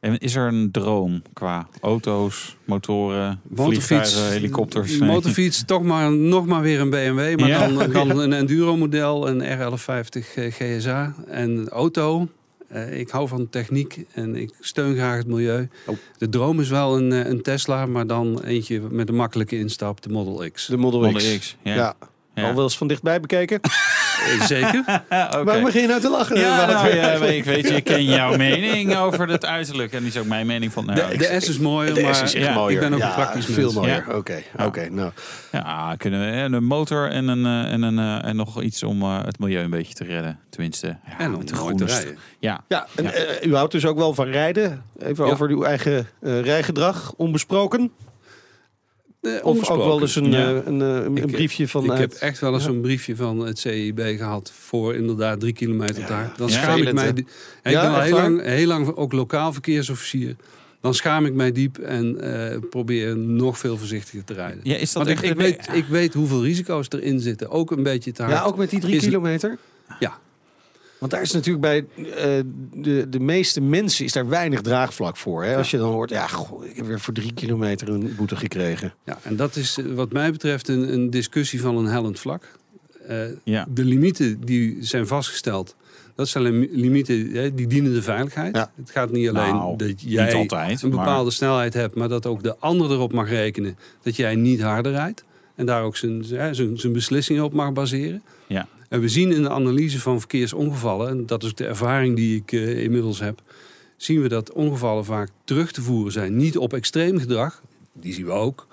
[0.00, 4.98] En is er een droom qua auto's, motoren, Motorfiets, vliegtuigen, helikopters?
[4.98, 5.08] Nee.
[5.08, 7.38] Motorfiets, toch maar nog maar weer een BMW.
[7.40, 7.68] Maar Ja.
[7.68, 11.14] dan, dan een enduro model, een R1150 eh, GSA.
[11.28, 12.28] En auto.
[12.68, 15.68] Eh, ik hou van techniek en ik steun graag het milieu.
[15.86, 15.96] Oh.
[16.18, 20.02] De droom is wel een, eh, een Tesla, maar dan eentje met een makkelijke instap,
[20.02, 20.66] de Model X.
[20.66, 21.38] De Model, Model X.
[21.38, 21.74] X, ja.
[21.74, 21.94] Ja.
[22.34, 22.48] Ja.
[22.48, 23.60] Al wel eens van dichtbij bekeken.
[24.26, 24.78] Eh, Zeker.
[25.08, 25.44] Oké.
[25.44, 26.38] Waarom begin je nou te lachen?
[26.40, 29.92] Ja, nou, ja, ik weet je, ik ken jouw mening over het uiterlijk.
[29.92, 30.84] En die is ook mijn mening van...
[30.86, 32.82] Nou, De, ik- de S is mooier, De maar S is echt ja, mooier.
[32.82, 34.04] ik ben ook een praktisch veel mooier.
[34.08, 34.16] Ja.
[34.16, 34.88] Oké, oké.
[34.90, 35.10] nou.
[35.52, 38.82] Ja, kunnen we en een motor en, een, eh, en, een, eh, en nog iets
[38.82, 40.38] om eh, het milieu een beetje te redden.
[40.50, 42.18] Tenminste, ja, En om mooi te st- rijden.
[42.38, 43.12] Ja, Ja, en Ja.
[43.42, 44.82] u houdt dus ook wel van rijden.
[45.02, 45.32] Even Ja.
[45.32, 47.90] over uw eigen rijgedrag, onbesproken.
[49.20, 50.48] Eh, Of ook wel eens een, Ja.
[50.54, 51.84] eh, een, eh, een, Ik- briefje van...
[51.92, 52.70] ik heb echt wel eens ja.
[52.70, 56.32] een briefje van het CIB gehad voor inderdaad drie kilometer daar.
[56.36, 56.54] Dan Ja.
[56.54, 57.12] schaam ik mij.
[57.12, 57.26] die-
[57.62, 60.36] ik ben al heel lang, heel lang ook lokaal verkeersofficier.
[60.80, 64.60] Dan schaam ik mij diep en eh, probeer nog veel voorzichtiger te rijden.
[64.62, 65.32] ja is dat Want ik, echt...
[65.32, 67.50] ik, weet, ik weet hoeveel risico's erin zitten.
[67.50, 68.34] Ook een beetje te hard.
[68.34, 69.58] Ja, ook met die drie Is- kilometer?
[69.98, 70.18] Ja.
[71.00, 75.44] Want daar is natuurlijk bij eh, de, de meeste mensen is daar weinig draagvlak voor.
[75.44, 75.56] Hè?
[75.56, 78.94] Als je dan hoort, ja, goh, ik heb weer voor drie kilometer een boete gekregen.
[79.04, 82.58] Ja, en dat is eh, wat mij betreft een, een discussie van een hellend vlak.
[83.06, 83.66] Eh, Ja.
[83.74, 85.76] De limieten die zijn vastgesteld,
[86.14, 88.56] dat zijn li- limieten hè, die dienen de veiligheid.
[88.56, 88.70] Ja.
[88.76, 92.26] Het gaat niet alleen Nou, dat jij altijd, een maar- bepaalde snelheid hebt, maar dat
[92.26, 95.24] ook de ander erop mag rekenen dat jij niet harder rijdt.
[95.54, 98.22] En daar ook zijn, hè, zijn, zijn beslissingen op mag baseren.
[98.46, 98.66] Ja.
[98.90, 102.36] En we zien in de analyse van verkeersongevallen, en dat is ook de ervaring die
[102.36, 103.42] ik eh, inmiddels heb,
[103.96, 106.36] zien we dat ongevallen vaak terug te voeren zijn.
[106.36, 108.66] Niet op extreem gedrag, die zien we ook,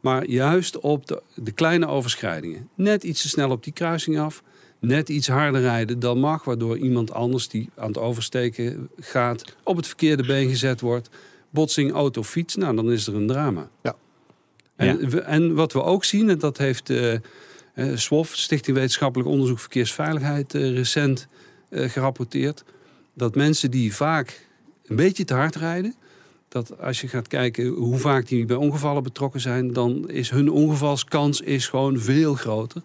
[0.00, 2.68] maar juist op de, de kleine overschrijdingen.
[2.74, 4.42] Net iets te snel op die kruising af,
[4.78, 9.76] net iets harder rijden dan mag, waardoor iemand anders die aan het oversteken gaat, op
[9.76, 11.08] het verkeerde been gezet wordt.
[11.50, 13.68] Botsing, auto, fiets, nou dan is er een drama.
[13.82, 13.96] Ja.
[14.76, 17.14] En, en wat we ook zien, en dat heeft eh
[17.74, 21.28] eh, SWOF, Stichting Wetenschappelijk Onderzoek Verkeersveiligheid, eh, recent
[21.68, 22.64] eh, gerapporteerd.
[23.14, 24.46] Dat mensen die vaak
[24.86, 25.94] een beetje te hard rijden,
[26.48, 30.50] dat als je gaat kijken hoe vaak die bij ongevallen betrokken zijn, dan is hun
[30.50, 32.82] ongevalskans is gewoon veel groter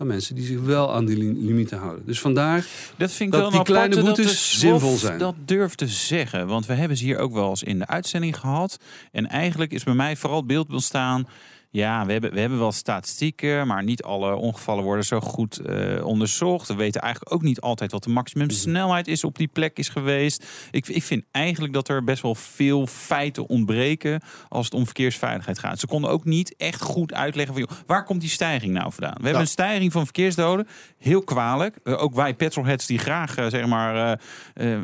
[0.00, 2.06] dan mensen die zich wel aan die li- limieten houden.
[2.06, 2.66] Dus vandaar,
[2.96, 5.18] Dat vind ik Dat wel die kleine dat boetes zinvol zijn.
[5.18, 6.46] Dat durft te zeggen.
[6.46, 8.78] Want we hebben ze hier ook wel eens in de uitzending gehad.
[9.12, 11.28] En eigenlijk is bij mij vooral het beeld ontstaan...
[11.72, 16.04] Ja, we hebben, we hebben wel statistieken, maar niet alle ongevallen worden zo goed eh,
[16.04, 16.68] onderzocht.
[16.68, 19.88] We weten eigenlijk ook niet altijd wat de maximum snelheid is op die plek is
[19.88, 20.46] geweest.
[20.70, 25.58] Ik, ik vind eigenlijk dat er best wel veel feiten ontbreken als het om verkeersveiligheid
[25.58, 25.78] gaat.
[25.78, 29.16] Ze konden ook niet echt goed uitleggen van joh, waar komt die stijging nou vandaan?
[29.16, 30.66] We hebben een stijging van verkeersdoden,
[30.98, 31.76] heel kwalijk.
[31.84, 34.20] Eh, ook wij petrolheads die graag eh, zeg maar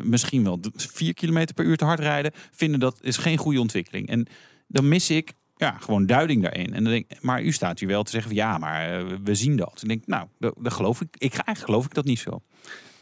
[0.03, 4.07] misschien wel 4 kilometer per uur te hard rijden, vinden dat is geen goede ontwikkeling.
[4.09, 4.27] En
[4.67, 6.73] dan mis ik ja, gewoon duiding daarin.
[6.73, 9.05] En dan denk, ik, maar u staat hier wel te zeggen van ja, maar eh,
[9.23, 9.79] we zien dat.
[9.81, 11.07] Ik denk, nou, dat, dat geloof ik.
[11.17, 12.41] Ik eigenlijk geloof ik dat niet zo.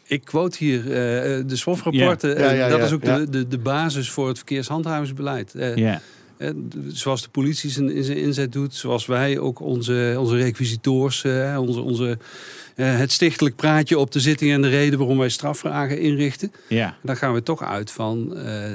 [0.07, 0.87] Ik quote hier eh,
[1.47, 2.39] de SWOF-rapporten.
[2.39, 2.51] Ja.
[2.51, 5.55] Ja, dat is ook de, de, de basis voor het verkeershandhavingsbeleid.
[5.55, 6.01] Eh, Ja.
[6.37, 6.49] eh,
[6.87, 11.57] zoals de politie zijn, in zijn inzet doet, zoals wij ook onze, onze requisitoors, eh,
[11.59, 12.17] onze, onze,
[12.75, 16.51] eh, het stichtelijk praatje op de zitting en de reden waarom wij strafvragen inrichten.
[16.69, 16.97] Ja.
[17.03, 18.71] Dan gaan we toch uit van eh,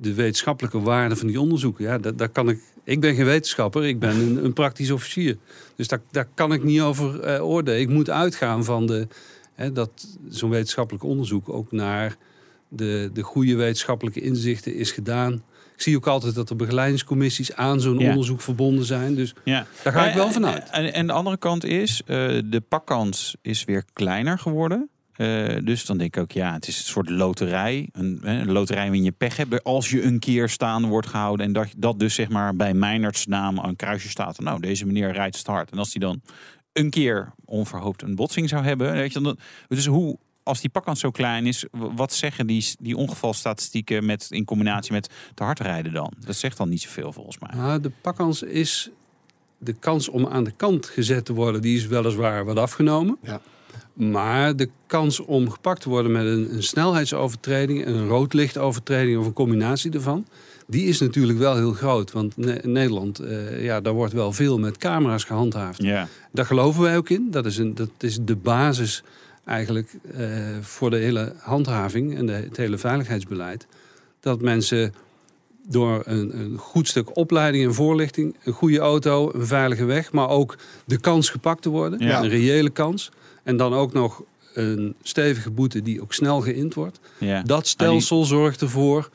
[0.00, 1.84] de wetenschappelijke waarde van die onderzoeken.
[1.84, 5.36] Ja, daar, daar kan ik, ik ben geen wetenschapper, ik ben een, een praktisch officier.
[5.76, 7.80] Dus daar, daar kan ik niet over eh, oordelen.
[7.80, 9.06] Ik moet uitgaan van de,
[9.54, 9.90] hè, dat
[10.28, 12.16] zo'n wetenschappelijk onderzoek ook naar
[12.68, 15.32] de, de goede wetenschappelijke inzichten is gedaan.
[15.74, 18.08] Ik zie ook altijd dat er begeleidingscommissies aan zo'n Ja.
[18.10, 19.14] onderzoek verbonden zijn.
[19.14, 19.66] Dus Ja.
[19.82, 20.70] daar ga ik wel Eh, vanuit.
[20.70, 24.88] En, en de andere kant is, eh, de pakkans is weer kleiner geworden.
[25.18, 27.88] Eh, dus dan denk ik ook, ja, het is een soort loterij.
[27.92, 29.64] Een, hè, een loterij waarin je pech hebt.
[29.64, 33.26] Als je een keer staande wordt gehouden en dat, dat dus zeg maar bij Meinerts
[33.26, 34.38] naam aan een kruisje staat.
[34.38, 35.70] Nou, deze meneer rijdt start.
[35.70, 36.20] En als die dan
[36.72, 38.92] een keer onverhoopt een botsing zou hebben.
[38.92, 42.96] Weet je, dan, dus hoe, als die pakkans zo klein is, wat zeggen die, die
[42.96, 46.12] ongevalstatistieken met, in combinatie met te hard rijden dan?
[46.18, 47.50] Dat zegt dan niet zoveel volgens mij.
[47.54, 48.90] Nou, de pakkans is
[49.58, 53.18] de kans om aan de kant gezet te worden, die is weliswaar wat afgenomen.
[53.22, 53.40] Ja.
[53.98, 59.32] Maar de kans om gepakt te worden met een, een snelheidsovertreding, een roodlichtovertreding of een
[59.32, 60.26] combinatie ervan,
[60.66, 62.12] die is natuurlijk wel heel groot.
[62.12, 65.82] Want Ne- Nederland, eh, ja, daar wordt wel veel met camera's gehandhaafd.
[65.82, 66.08] Ja.
[66.32, 67.30] Daar geloven wij ook in.
[67.30, 69.02] Dat is, een, dat is de basis
[69.44, 70.26] eigenlijk eh,
[70.60, 73.66] voor de hele handhaving en de, het hele veiligheidsbeleid.
[74.20, 74.94] Dat mensen
[75.68, 80.28] door een, een goed stuk opleiding en voorlichting, een goede auto, een veilige weg, maar
[80.28, 82.22] ook de kans gepakt te worden, Ja.
[82.22, 83.10] een reële kans.
[83.48, 84.22] En dan ook nog
[84.54, 87.00] een stevige boete die ook snel geïnd wordt.
[87.18, 87.42] Ja.
[87.42, 89.10] Dat stelsel zorgt ervoor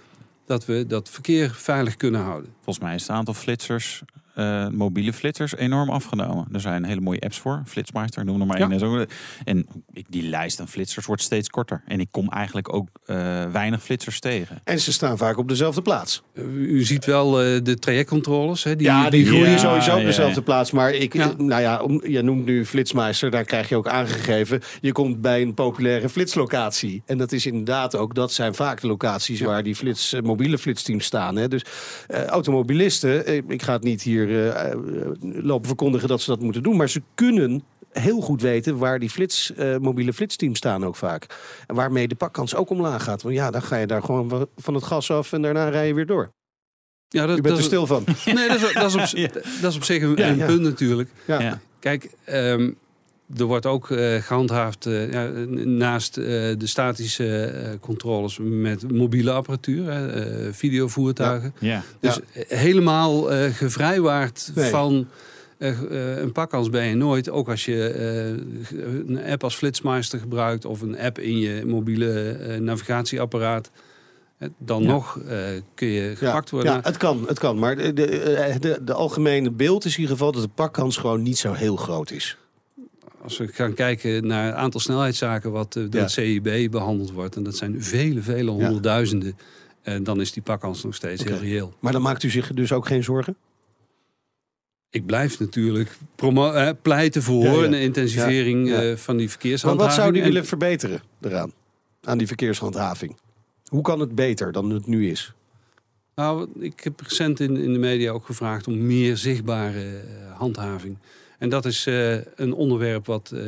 [0.46, 2.54] dat we dat verkeer veilig kunnen houden.
[2.56, 6.48] Volgens mij is het aantal flitsers, eh, mobiele flitsers, enorm afgenomen.
[6.52, 7.62] Er zijn hele mooie apps voor.
[7.66, 8.72] Flitsmeister, noem er maar één.
[8.72, 9.06] En zo.
[9.44, 11.84] En ik, die lijst aan flitsers wordt steeds korter.
[11.88, 13.16] En ik kom eigenlijk ook eh,
[13.52, 14.62] weinig flitsers tegen.
[14.64, 16.24] En ze staan vaak op dezelfde plaats.
[16.56, 18.64] U ziet wel eh, de trajectcontroles.
[18.64, 20.42] Hè, die, ja, die groeien Ja, sowieso op ja, dezelfde ja.
[20.42, 20.72] plaats.
[20.72, 21.34] Maar ik, Ja.
[21.38, 24.62] nou ja, om, je noemt nu Flitsmeister, daar krijg je ook aangegeven.
[24.82, 27.04] Je komt bij een populaire flitslocatie.
[27.06, 31.06] En dat is inderdaad ook, dat zijn vaak de locaties waar die flits, mobiele flitsteams
[31.06, 31.36] staan.
[31.36, 31.48] Hè.
[31.48, 31.66] Dus
[32.08, 34.78] eh, automobilisten, ik ga het niet hier eh, eh,
[35.22, 36.78] lopen verkondigen dat ze dat moeten doen.
[36.78, 41.26] Maar ze kunnen heel goed weten waar die flits, eh, mobiele flitsteams staan ook vaak.
[41.68, 43.22] En waarmee de pakkans ook omlaag gaat.
[43.22, 45.94] Want ja, dan ga je daar gewoon van het gas af en daarna rij je
[45.94, 46.32] weer door.
[47.08, 48.04] ja, dat, Je bent dat er stil van.
[48.26, 49.28] Nee, dat is, dat is, op, Ja.
[49.62, 50.46] dat is op zich een, Ja, een ja.
[50.46, 51.10] punt natuurlijk.
[51.28, 51.42] Ja.
[51.42, 51.60] Ja.
[51.80, 52.72] Kijk, ehm,
[53.38, 55.28] er wordt ook eh, gehandhaafd eh, ja,
[55.66, 56.26] naast eh,
[56.58, 60.10] de statische controles met mobiele apparatuur,
[60.52, 61.54] videovoertuigen.
[61.60, 61.84] Ja.
[62.00, 64.70] Dus helemaal gevrijwaard Nee.
[64.70, 65.08] van
[65.58, 67.30] een pakkans ben je nooit.
[67.30, 67.94] Ook als je
[69.08, 73.72] een app als Flitsmeister gebruikt of een app in je mobiele navigatieapparaat.
[74.58, 74.88] Dan Ja.
[74.88, 75.20] nog
[75.76, 76.72] kun je gepakt worden.
[76.72, 77.60] Ja, het kan, het kan.
[77.60, 81.22] Maar de, de, de, de algemene beeld is in ieder geval dat de pakkans gewoon
[81.22, 82.38] niet zo heel groot is.
[83.24, 86.02] Als we gaan kijken naar het aantal snelheidszaken wat eh, door Ja.
[86.02, 89.38] het CIB behandeld wordt, en dat zijn vele, vele honderdduizenden,
[89.82, 91.74] en dan is die pakkans nog steeds heel reëel.
[91.80, 93.36] Maar dan maakt u zich dus ook geen zorgen?
[94.90, 97.64] Ik blijf natuurlijk eh, pleiten voor Ja, ja.
[97.64, 99.96] een intensivering Ja, eh, van die Maar verkeershandhaving.
[99.96, 101.52] wat zou u En willen verbeteren eraan?
[102.04, 103.16] Aan die verkeershandhaving?
[103.68, 105.34] Hoe kan het beter dan het nu is?
[106.16, 110.98] Nou, ik heb recent in, in de media ook gevraagd om meer zichtbare eh, handhaving.
[111.44, 113.42] En dat is eh, een onderwerp wat eh,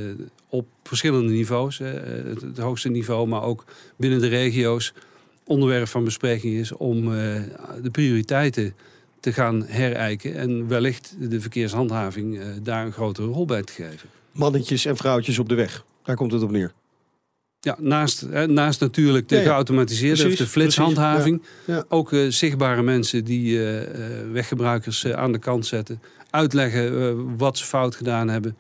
[0.49, 1.91] op verschillende niveaus, eh,
[2.25, 3.63] het, het hoogste niveau, maar ook
[3.95, 4.93] binnen de regio's,
[5.43, 7.05] onderwerp van bespreking is om
[7.81, 8.75] de prioriteiten
[9.19, 14.09] te gaan herijken en wellicht de verkeershandhaving daar een grotere rol bij te geven.
[14.31, 15.85] Mannetjes en vrouwtjes op de weg.
[16.03, 16.71] Daar komt het op neer.
[17.59, 19.47] Ja, naast, hè, naast natuurlijk de Ja, ja.
[19.47, 21.41] geautomatiseerde Precies, of de flitshandhaving.
[21.41, 21.75] precies, ja.
[21.75, 21.85] Ja.
[21.87, 23.59] Ook zichtbare mensen die
[24.31, 26.01] weggebruikers aan de kant zetten.
[26.35, 28.57] Uitleggen eh, wat ze fout gedaan hebben.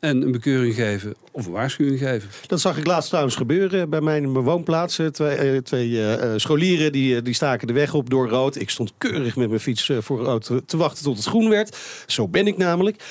[0.00, 2.28] en een bekeuring geven of een waarschuwing geven.
[2.46, 4.98] Dat zag ik laatst trouwens gebeuren bij mijn woonplaats.
[4.98, 6.00] Eh, Twee, eh, twee
[6.36, 8.60] scholieren die, die staken de weg op door rood.
[8.60, 11.76] Ik stond keurig met mijn fiets voor rood te, te wachten tot het groen werd.
[12.06, 13.02] Zo ben ik namelijk.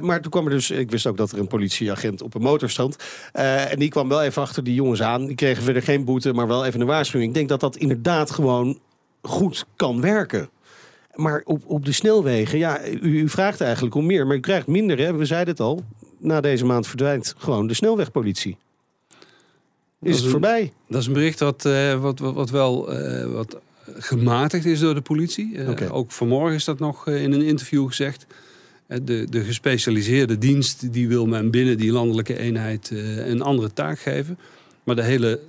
[0.00, 2.70] Maar toen kwam er dus, ik wist ook dat er een politieagent op een motor
[2.70, 2.96] stond.
[3.32, 5.26] En die kwam wel even achter die jongens aan.
[5.26, 7.30] Die kregen verder geen boete, maar wel even een waarschuwing.
[7.30, 8.78] Ik denk dat dat inderdaad gewoon
[9.22, 10.48] goed kan werken.
[11.14, 14.66] Maar op, op de snelwegen, ja, u, u vraagt eigenlijk om meer, maar u krijgt
[14.66, 14.98] minder.
[14.98, 15.14] Hè?
[15.14, 15.84] We zeiden het al,
[16.18, 18.56] na deze maand verdwijnt gewoon de snelwegpolitie.
[20.02, 20.72] Is is het een- voorbij?
[20.88, 23.58] Dat is een bericht wat, eh, wat, wat, wat wel eh, wat
[23.98, 25.58] gematigd is door de politie.
[25.58, 25.94] Eh.
[25.94, 28.26] Ook vanmorgen is dat nog in een interview gezegd.
[28.86, 34.38] De, de gespecialiseerde dienst die wil men binnen die landelijke eenheid een andere taak geven.
[34.84, 35.40] Maar de hele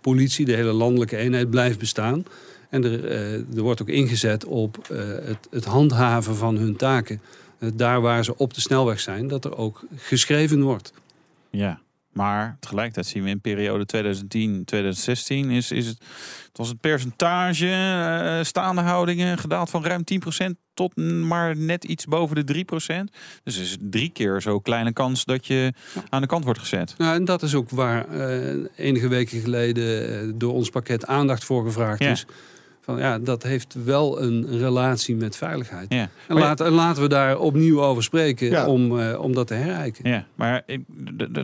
[0.00, 2.24] verkeerspolitie, de hele landelijke eenheid blijft bestaan.
[2.68, 7.20] En er, eh, er wordt ook ingezet op eh, het, het handhaven van hun taken.
[7.58, 10.92] Eh, daar waar ze op de snelweg zijn, dat er ook geschreven wordt.
[11.50, 11.80] Ja,
[12.12, 15.98] maar tegelijkertijd zien we in periode 2010-2016 is, is het,
[16.48, 20.02] het was het percentage eh, staande houdingen gedaald van ruim
[20.44, 22.64] 10% tot maar net iets boven de
[23.04, 23.04] 3%.
[23.42, 25.72] Dus is het drie keer zo kleine kans dat je
[26.08, 26.94] aan de kant wordt gezet.
[26.98, 31.44] Nou, en dat is ook waar eh, enige weken geleden eh, door ons pakket aandacht
[31.44, 32.10] voor gevraagd Ja.
[32.10, 32.26] is.
[32.90, 35.86] Van, ja, dat heeft wel een relatie met veiligheid.
[35.92, 36.08] Ja.
[36.28, 38.66] En, laten, en laten we daar opnieuw over spreken Ja.
[38.66, 40.10] om, eh, om dat te herijken.
[40.10, 40.84] Ja, maar ik-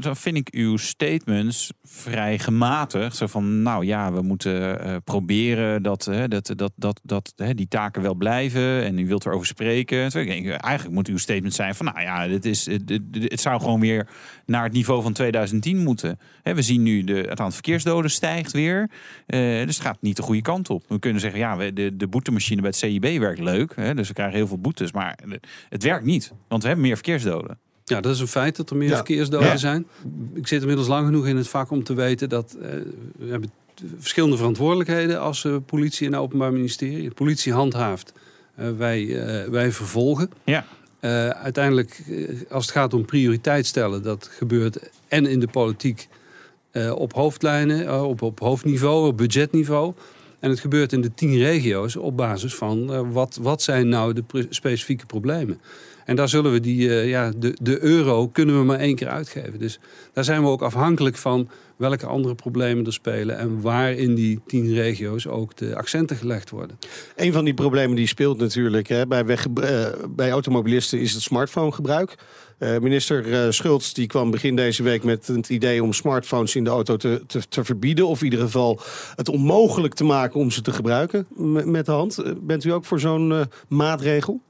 [0.03, 3.17] dan vind ik uw statements vrij gematigd.
[3.17, 7.55] Zo van, nou ja, we moeten eh, proberen dat, hè, dat, dat, dat, dat hè,
[7.55, 8.83] die taken wel blijven.
[8.85, 10.09] En u wilt erover spreken.
[10.11, 13.03] Terwijl ik denk, eigenlijk moet uw statement zijn van, nou ja, dit is, het, het-
[13.13, 14.09] het zou gewoon weer
[14.47, 16.19] naar het niveau van 2010 moeten.
[16.43, 18.91] Hè, we zien nu de, het aantal verkeersdoden stijgt weer.
[19.27, 20.85] Eh, dus het gaat niet de goede kant op.
[20.89, 23.73] We kunnen zeggen, ja, we- de, de boetemachine bij het CIB werkt leuk.
[23.77, 24.93] Hè, dus we krijgen heel veel boetes.
[24.93, 25.19] Maar
[25.69, 27.59] het werkt niet, want we hebben meer verkeersdoden.
[27.85, 28.95] Ja, dat is een feit dat er meer Ja.
[28.95, 29.57] verkeersdoden Ja.
[29.57, 29.87] zijn.
[30.35, 32.69] Ik zit inmiddels lang genoeg in het vak om te weten dat eh,
[33.19, 33.51] we hebben
[33.99, 37.09] verschillende verantwoordelijkheden als eh, politie en openbaar ministerie.
[37.09, 38.13] De politie handhaaft,
[38.55, 40.31] eh, wij, eh, wij vervolgen.
[40.45, 40.67] Ja.
[41.01, 42.03] Eh, uiteindelijk,
[42.51, 46.09] als het gaat om prioriteit stellen, dat gebeurt en in de politiek
[46.71, 49.95] eh, op hoofdlijnen, eh, op, op hoofdniveau, op budgetniveau.
[50.41, 54.13] En het gebeurt in de tien regio's op basis van eh, wat, wat zijn nou
[54.13, 55.61] de specifieke problemen.
[56.05, 59.09] En daar zullen we die, eh, ja, de, de euro kunnen we maar één keer
[59.09, 59.59] uitgeven.
[59.59, 59.79] Dus
[60.13, 64.41] daar zijn we ook afhankelijk van welke andere problemen er spelen en waar in die
[64.47, 66.79] tien regio's ook de accenten gelegd worden.
[67.17, 71.23] Een van die problemen die speelt natuurlijk hè, bij, weg, eh, bij automobilisten is het
[71.23, 72.15] smartphonegebruik.
[72.59, 76.65] Eh, minister eh, Schultz die kwam begin deze week met het idee om smartphones in
[76.65, 78.07] de auto te, te, te verbieden.
[78.07, 78.81] Of in ieder geval
[79.15, 81.27] het onmogelijk te maken om ze te gebruiken
[81.65, 82.23] met de hand.
[82.41, 84.41] Bent u ook voor zo'n maatregel?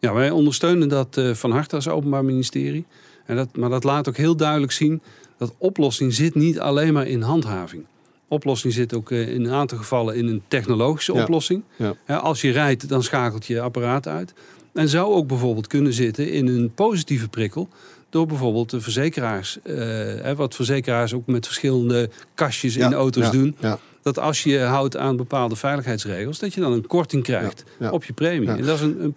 [0.00, 2.86] Ja, wij ondersteunen dat van harte als Openbaar Ministerie.
[3.26, 5.02] En dat, maar dat laat ook heel duidelijk zien
[5.38, 7.84] dat oplossing zit niet alleen maar in handhaving.
[8.28, 11.22] Oplossing zit ook eh, in een aantal gevallen in een technologische Ja.
[11.22, 11.62] oplossing.
[12.06, 12.16] Ja.
[12.16, 14.32] Als je rijdt, dan schakelt je apparaat uit.
[14.72, 17.68] En zou ook bijvoorbeeld kunnen zitten in een positieve prikkel.
[18.10, 23.30] Door bijvoorbeeld de verzekeraars, eh, wat verzekeraars ook met verschillende kastjes in de auto's ja,
[23.30, 23.56] doen.
[23.60, 23.78] Ja.
[24.02, 28.12] Dat als je houdt aan bepaalde veiligheidsregels, dat je dan een korting krijgt op je
[28.12, 28.48] premie.
[28.48, 29.14] En dat is een, een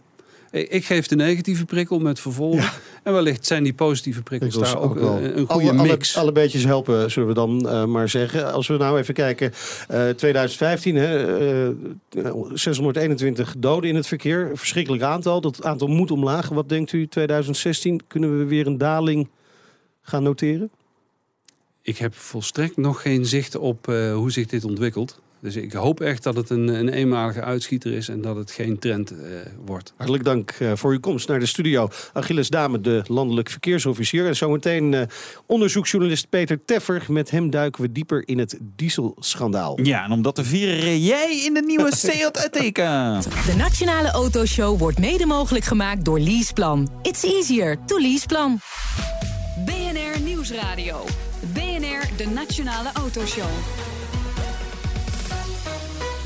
[0.59, 2.69] ik ik geef de negatieve prikkel met vervolgen.
[3.03, 5.17] En wellicht zijn die positieve prikkels daar ook, ook wel.
[5.17, 6.17] eh, een goede alle, mix.
[6.17, 8.53] Alle, beetjes helpen, zullen we dan eh, maar zeggen.
[8.53, 9.51] Als we nou even kijken,
[9.87, 11.69] eh 2015, hè,
[12.09, 14.51] eh, 621 doden in het verkeer.
[14.53, 15.41] Verschrikkelijk aantal.
[15.41, 16.49] Dat aantal moet omlaag.
[16.49, 18.01] Wat denkt u 2016?
[18.07, 19.29] Kunnen we weer een daling
[20.01, 20.69] gaan noteren?
[21.81, 25.19] Ik heb volstrekt nog geen zicht op eh, hoe zich dit ontwikkelt.
[25.47, 28.79] Dus ik hoop echt dat het een, een eenmalige uitschieter is en dat het geen
[28.79, 29.17] trend eh,
[29.65, 29.93] wordt.
[29.95, 31.89] Hartelijk dank eh, voor uw komst naar de studio.
[32.13, 34.27] Achilles Dame, de landelijk verkeersofficier.
[34.27, 35.01] En zometeen eh,
[35.45, 37.05] onderzoeksjournalist Peter Teffer.
[37.07, 39.81] Met hem duiken we dieper in het dieselschandaal.
[39.83, 43.19] Ja, en om dat te vieren reed jij in de nieuwe Seat Ateca.
[43.19, 46.89] De Nationale Autoshow wordt mede mogelijk gemaakt door Leaseplan.
[47.01, 48.59] It's easier to Leaseplan.
[49.65, 51.05] BNR Nieuwsradio.
[51.53, 53.49] BNR, de Nationale Autoshow.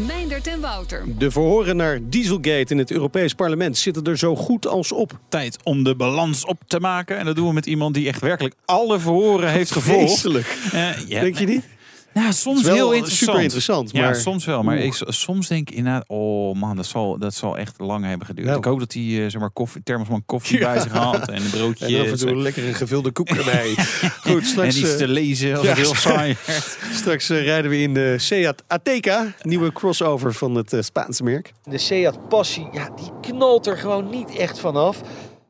[0.08, 1.04] Meindert en Wouter.
[1.18, 5.20] De verhoren naar Dieselgate in het Europees Parlement zitten er zo goed als op.
[5.30, 7.18] Tijd om de balans op te maken.
[7.18, 10.10] En dat doen we met iemand die echt werkelijk alle verhoren heeft gevolgd.
[10.10, 10.58] Vreselijk.
[10.72, 11.66] Eh, ja, Denk je niet?
[12.14, 13.30] Ja, soms wel heel interessant.
[13.30, 14.64] super interessant, Ja, maar- soms wel.
[14.64, 18.28] Maar ik, soms denk ik inderdaad, oh man, dat zal, dat zal echt lang hebben
[18.28, 18.48] geduurd.
[18.48, 18.56] Ja.
[18.56, 21.50] Ik hoop dat hij eh, zeg maar koffie, thermosman koffie bij zich had en een
[21.50, 21.86] broodje.
[21.98, 23.74] En af en toe een lekkere gevulde koek erbij.
[24.22, 25.70] Goed, en straks, iets eh, te lezen als ja.
[25.70, 26.36] het heel saai
[27.00, 29.34] straks eh, rijden we in de Seat Ateca.
[29.42, 31.54] Nieuwe crossover van het Spaanse merk.
[31.64, 35.02] De Seat Passie, ja, die knalt er gewoon niet echt vanaf.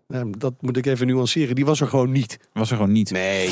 [0.08, 1.56] Nou, dat moet ik even nuanceren.
[1.56, 2.39] Die was er gewoon niet.
[2.54, 3.12] Was er gewoon niet.
[3.12, 3.50] Nee.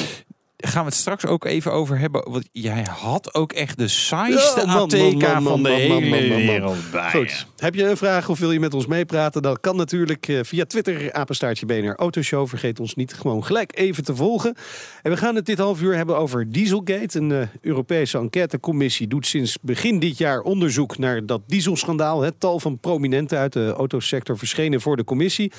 [0.62, 2.32] Gaan we het straks ook even over hebben.
[2.32, 7.12] Want jij had ook echt de saaiste Ja, ATK van de hele wereld bij.
[7.12, 7.48] Goed.
[7.58, 9.42] Heb je een vraag of wil je met ons meepraten?
[9.42, 12.48] Dat kan natuurlijk eh, via Twitter, apenstaartje BNR Autoshow.
[12.48, 14.56] Vergeet ons niet gewoon gelijk even te volgen.
[15.02, 17.20] En we gaan het dit half uur hebben over Dieselgate.
[17.20, 22.22] Een eh, Europese enquêtecommissie doet sinds begin dit jaar onderzoek naar dat dieselschandaal.
[22.22, 25.52] Het tal van prominenten uit de autosector verschenen voor de commissie.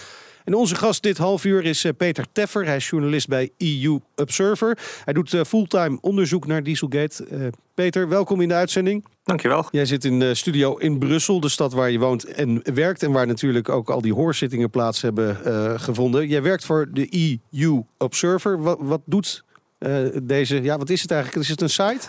[0.50, 2.66] En onze gast dit half uur is eh, Peter Teffer.
[2.66, 4.78] Hij is journalist bij EU Observer.
[5.04, 7.24] Hij doet eh, fulltime onderzoek naar Dieselgate.
[7.24, 9.04] Eh, Peter, welkom in de uitzending.
[9.24, 9.68] Dankjewel.
[9.70, 13.02] Jij zit in de studio in Brussel, de stad waar je woont en werkt.
[13.02, 16.28] En waar natuurlijk ook al die hoorzittingen plaats hebben eh, gevonden.
[16.28, 18.62] Jij werkt voor de EU Observer.
[18.62, 19.44] Wat, wat doet
[19.78, 21.42] eh, deze, ja, wat is het eigenlijk?
[21.42, 22.08] Is het een site?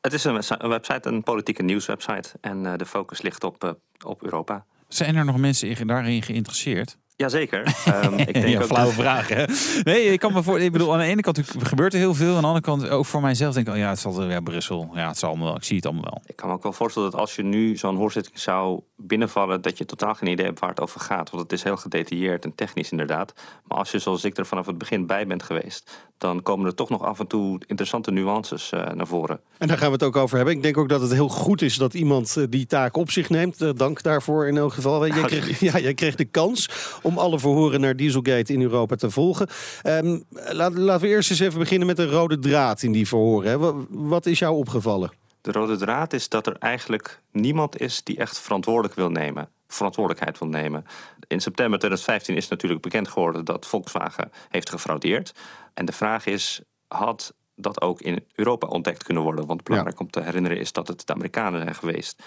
[0.00, 2.28] Het is een, website, een politieke nieuwswebsite.
[2.40, 4.64] En eh, de focus ligt op, op Europa.
[4.88, 6.96] Zijn er nog mensen in- daarin geïnteresseerd?
[7.16, 7.62] Jazeker.
[7.84, 9.44] Ehm ik denk ja, ook flauwe dat- vraag, hè?
[9.82, 10.60] Nee, ik kan me voor.
[10.60, 12.34] Ik bedoel, aan de ene kant gebeurt er heel veel.
[12.34, 14.90] Aan de andere kant, ook voor mijzelf, denk ik, oh ja, het zal ja, Brussel.
[14.94, 15.56] Ja, het zal allemaal wel.
[15.56, 16.22] Ik zie het allemaal wel.
[16.26, 19.78] Ik kan me ook wel voorstellen dat als je nu zo'n hoorzitting zou binnenvallen, dat
[19.78, 21.30] je totaal geen idee hebt waar het over gaat.
[21.30, 23.32] Want het is heel gedetailleerd en technisch inderdaad.
[23.64, 26.74] Maar als je zoals ik er vanaf het begin bij bent geweest, dan komen er
[26.74, 29.40] toch nog af en toe interessante nuances eh, naar voren.
[29.58, 30.54] En daar gaan we het ook over hebben.
[30.54, 33.28] Ik denk ook dat het heel goed is dat iemand eh, die taak op zich
[33.28, 33.60] neemt.
[33.60, 35.06] Eh, dank daarvoor in elk geval.
[35.06, 36.68] Jij kreeg, ja, jij kreeg de kans
[37.04, 39.48] om alle verhoren naar Dieselgate in Europa te volgen.
[39.82, 43.50] Ehm, laat, laten we eerst eens even beginnen met de rode draad in die verhoren.
[43.50, 43.58] Hè.
[43.58, 45.12] Wat, wat is jou opgevallen?
[45.40, 49.48] De rode draad is dat er eigenlijk niemand is die echt verantwoordelijk wil nemen.
[49.68, 50.84] Verantwoordelijkheid wil nemen.
[51.26, 55.34] In september 2015 is natuurlijk bekend geworden dat Volkswagen heeft gefraudeerd.
[55.74, 59.46] En de vraag is, had dat ook in Europa ontdekt kunnen worden?
[59.46, 62.22] Want belangrijk om te herinneren is dat het de Amerikanen zijn geweest.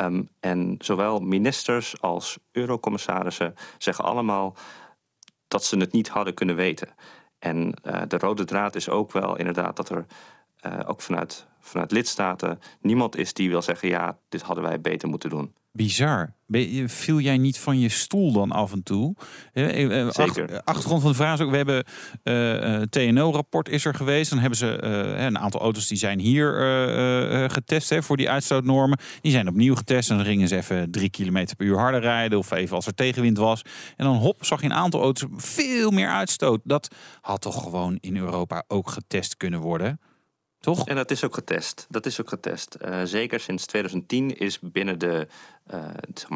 [0.00, 4.56] Ehm, en zowel ministers als eurocommissarissen zeggen allemaal
[5.48, 6.88] dat ze het niet hadden kunnen weten.
[7.38, 10.06] En eh, de rode draad is ook wel inderdaad dat er
[10.60, 15.08] eh, ook vanuit, vanuit lidstaten niemand is die wil zeggen: ja, dit hadden wij beter
[15.08, 15.54] moeten doen.
[15.72, 16.34] Bizar.
[16.86, 19.14] Viel jij niet van je stoel dan af en toe?
[19.52, 20.50] Eh, eh, Zeker.
[20.52, 21.84] ach- achtergrond van de vraag is ook, we hebben
[22.22, 24.30] eh, eh, TNO-rapport is er geweest.
[24.30, 24.82] Dan hebben ze
[25.16, 26.52] een aantal auto's die zijn hier
[27.50, 28.98] getest hè, voor die uitstootnormen.
[29.20, 32.38] Die zijn opnieuw getest en dan gingen ze even drie kilometer per uur harder rijden.
[32.38, 33.62] Of even als er tegenwind was.
[33.96, 36.60] En dan hop, zag je een aantal auto's veel meer uitstoot.
[36.64, 40.00] Dat had toch gewoon in Europa ook getest kunnen worden?
[40.60, 40.86] Toch?
[40.86, 41.86] En dat is ook getest.
[41.88, 42.74] Dat is ook getest.
[42.74, 45.26] Eh, zeker sinds 2010 is binnen de,
[45.66, 45.88] eh,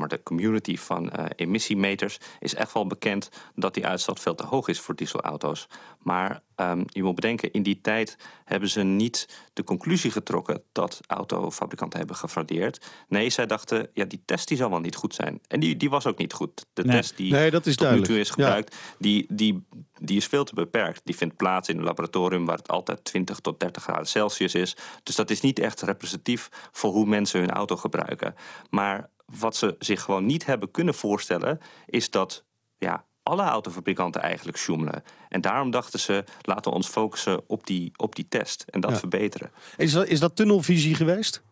[0.07, 4.69] de community van eh, emissiemeters is echt wel bekend dat die uitstoot veel te hoog
[4.69, 5.69] is voor dieselauto's.
[5.99, 11.01] Maar ehm, je moet bedenken, in die tijd hebben ze niet de conclusie getrokken dat
[11.07, 12.87] autofabrikanten hebben gefraudeerd.
[13.09, 15.41] Nee, zij dachten, ja, die test die zal wel niet goed zijn.
[15.49, 16.67] En die, die was ook niet goed.
[16.73, 16.97] De Nee.
[16.97, 18.29] test die Nee, dat is tot nu toe duidelijk.
[18.29, 18.35] is Ja.
[18.45, 19.67] gebruikt, die, die,
[20.01, 21.01] die is veel te beperkt.
[21.05, 24.77] Die vindt plaats in een laboratorium waar het altijd 20 tot 30 graden Celsius is.
[25.03, 28.35] Dus dat is niet echt representatief voor hoe mensen hun auto gebruiken.
[28.71, 32.45] Maar wat ze zich gewoon niet hebben kunnen voorstellen, is dat
[32.79, 35.03] ja, alle autofabrikanten eigenlijk sjoemelen.
[35.29, 38.91] En daarom dachten ze, laten we ons focussen op die, op die test en dat
[38.91, 38.97] Ja.
[38.99, 39.51] verbeteren.
[39.77, 41.43] Is dat, is dat tunnelvisie geweest?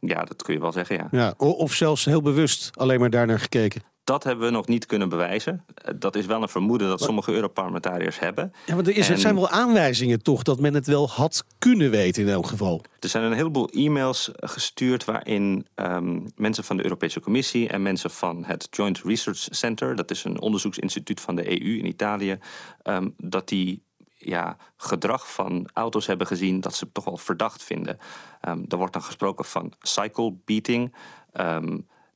[0.00, 1.08] Ja, dat kun je wel zeggen, ja.
[1.10, 3.82] Ja, of zelfs heel bewust alleen maar daarnaar gekeken.
[4.04, 5.64] Dat hebben we nog niet kunnen bewijzen.
[5.74, 8.52] Eh, Dat is wel een vermoeden dat sommige Europarlementariërs hebben.
[8.66, 11.90] Ja, want er, is, er zijn wel aanwijzingen toch dat men het wel had kunnen
[11.90, 12.84] weten in elk geval.
[13.00, 18.10] Er zijn een heleboel e-mails gestuurd waarin ehm, mensen van de Europese Commissie en mensen
[18.10, 22.38] van het Joint Research Center, dat is een onderzoeksinstituut van de EU in Italië,
[22.82, 23.82] ehm, dat die
[24.16, 27.98] ja, gedrag van auto's hebben gezien dat ze toch wel verdacht vinden.
[28.40, 30.94] Ehm er wordt dan gesproken van cycle beating,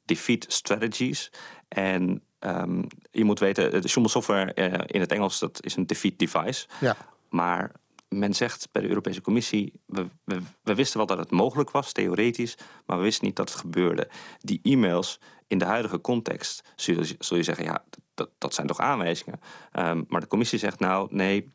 [0.06, 1.30] defeat strategies.
[1.68, 5.86] En ehm, je moet weten, de Schumel software eh, in het Engels dat is een
[5.86, 6.66] defeat device.
[6.80, 6.96] Ja.
[7.28, 7.72] Maar
[8.08, 11.92] men zegt bij de Europese Commissie, we, we, we wisten wel dat het mogelijk was,
[11.92, 14.08] theoretisch, maar we wisten niet dat het gebeurde.
[14.40, 18.66] Die e-mails in de huidige context zul je, zul je zeggen, ja, dat, dat zijn
[18.66, 19.40] toch aanwijzingen.
[19.72, 21.52] Ehm, maar de commissie zegt nou, nee,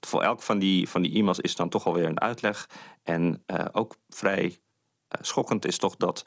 [0.00, 2.68] voor elk van die, van die e-mails is dan toch alweer een uitleg.
[3.02, 4.58] En eh, ook vrij
[5.08, 6.24] eh, schokkend is toch dat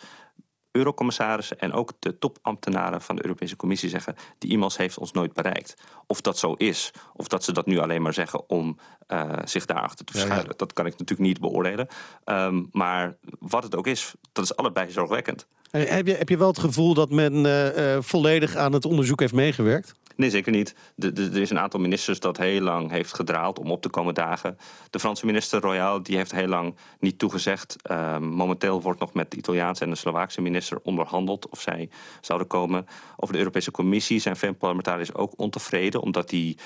[0.76, 5.34] eurocommissarissen en ook de topambtenaren van de Europese Commissie zeggen: die e-mails heeft ons nooit
[5.34, 5.74] bereikt.
[6.08, 9.66] Of dat zo is, of dat ze dat nu alleen maar zeggen om eh, zich
[9.66, 10.26] daarachter te Ja, ja.
[10.26, 11.88] verschuilen, dat kan ik natuurlijk niet beoordelen.
[12.24, 15.48] Ehm, maar wat het ook is, dat is allebei zorgwekkend.
[15.72, 19.20] Heb je, heb je wel het gevoel dat men eh, eh, volledig aan het onderzoek
[19.20, 19.94] heeft meegewerkt?
[20.16, 20.76] Nee, zeker niet.
[20.96, 23.90] De, de- er is een aantal ministers dat heel lang heeft gedraald om op te
[23.90, 24.58] komen dagen.
[24.90, 27.76] De Franse minister Royal die heeft heel lang niet toegezegd.
[27.82, 31.90] Ehm, momenteel wordt nog met de Italiaanse en de Slovaakse minister minister onderhandeld of zij
[32.22, 32.86] zouden komen.
[33.16, 36.58] Over de Europese Commissie zijn veel parlementariërs ook ontevreden, omdat die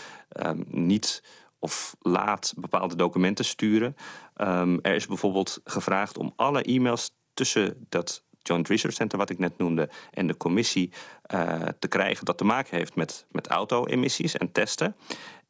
[0.45, 1.23] um, niet
[1.59, 3.95] of laat bepaalde documenten sturen.
[4.37, 9.39] Um, er is bijvoorbeeld gevraagd om alle e-mails tussen dat Joint Research Center, wat ik
[9.39, 10.91] net noemde, en de commissie
[11.33, 14.95] uh, te krijgen dat te maken heeft met, met auto-emissies en testen.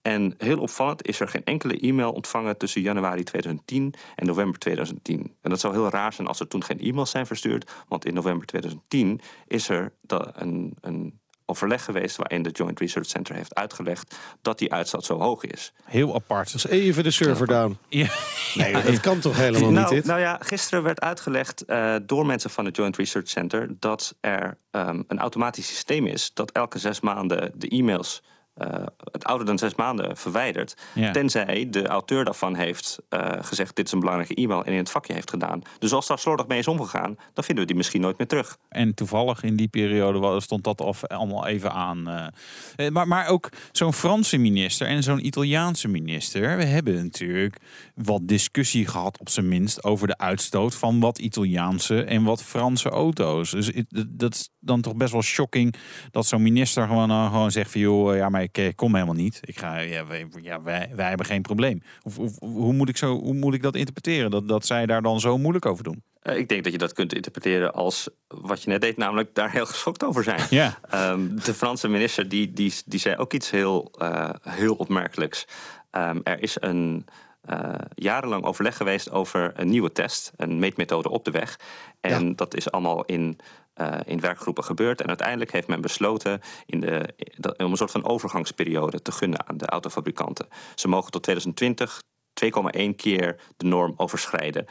[0.02, 5.36] En heel opvallend is er geen enkele e-mail ontvangen tussen januari 2010 en november 2010.
[5.41, 8.14] En dat zou heel raar zijn als er toen geen e-mails zijn verstuurd, want in
[8.14, 9.93] november 2010 is er
[10.36, 11.20] een, een
[11.50, 15.74] overleg geweest waarin de Joint Research Center heeft uitgelegd dat die uitstoot zo hoog is.
[15.84, 16.52] Heel apart.
[16.52, 17.78] Dus even de server down.
[17.88, 18.08] Ja.
[18.56, 20.06] Nee, dat kan toch helemaal nou, niet dit?
[20.06, 24.58] Nou ja, gisteren werd uitgelegd uh, door mensen van het Joint Research Center dat er
[24.72, 28.22] um, een automatisch systeem is dat elke zes maanden de e-mails
[28.62, 30.76] uh, het ouder dan zes maanden verwijderd.
[30.93, 31.12] Ja.
[31.12, 34.91] Tenzij de auteur daarvan heeft uh, gezegd: dit is een belangrijke e-mail en in het
[34.91, 35.62] vakje heeft gedaan.
[35.80, 38.57] Dus als daar slordig mee is omgegaan, dan vinden we die misschien nooit meer terug.
[38.70, 42.32] En toevallig in die periode stond dat of allemaal even aan.
[42.78, 46.57] Uh, maar, maar ook zo'n Franse minister en zo'n Italiaanse minister.
[46.57, 47.57] We hebben natuurlijk
[47.95, 52.89] wat discussie gehad, op zijn minst, over de uitstoot van wat Italiaanse en wat Franse
[52.89, 53.51] auto's.
[53.51, 53.72] Dus
[54.07, 55.76] dat is dan toch best wel shocking
[56.12, 59.39] dat zo'n minister gewoon, gewoon zegt: van joh, ja, maar ik eh, kom helemaal niet.
[59.41, 61.82] Ik ga, ja, wij, ja, wij, wij hebben geen probleem.
[62.03, 64.32] Of, hoe, moet ik zo, hoe moet ik dat interpreteren?
[64.32, 66.03] Dat, dat zij daar dan zo moeilijk over doen?
[66.24, 69.51] Uh, ik denk dat je dat kunt interpreteren als wat je net deed, namelijk daar
[69.51, 70.41] heel geschokt over zijn.
[70.49, 70.80] Ja.
[71.12, 75.45] Um, de Franse minister die, die, die zei ook iets heel, uh, heel opmerkelijks.
[75.91, 77.05] Um, er is een
[77.49, 81.60] uh, jarenlang overleg geweest over een nieuwe test, een meetmethode op de weg.
[82.01, 82.34] En ja.
[82.36, 83.39] dat is allemaal in
[83.82, 85.02] uh, in werkgroepen gebeurd.
[85.02, 87.14] En uiteindelijk heeft men besloten in de,
[87.58, 90.48] om een soort van overgangsperiode te gunnen aan de autofabrikanten.
[90.76, 92.02] Ze mogen tot 2020
[92.46, 94.66] 2,1 keer de norm overschrijden.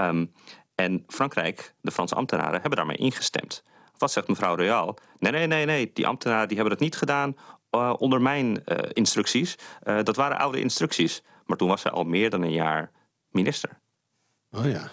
[0.00, 0.32] Um,
[0.74, 3.62] en Frankrijk, de Franse ambtenaren, hebben daarmee ingestemd.
[3.98, 4.98] Wat zegt mevrouw Royal?
[5.18, 5.90] Nee, nee, nee, nee.
[5.94, 7.36] Die ambtenaren die hebben dat niet gedaan
[7.70, 9.58] uh, onder mijn uh, instructies.
[10.02, 11.22] dat waren oude instructies.
[11.46, 12.90] Maar toen was zij al meer dan een jaar
[13.30, 13.80] minister.
[14.50, 14.90] Oh ja.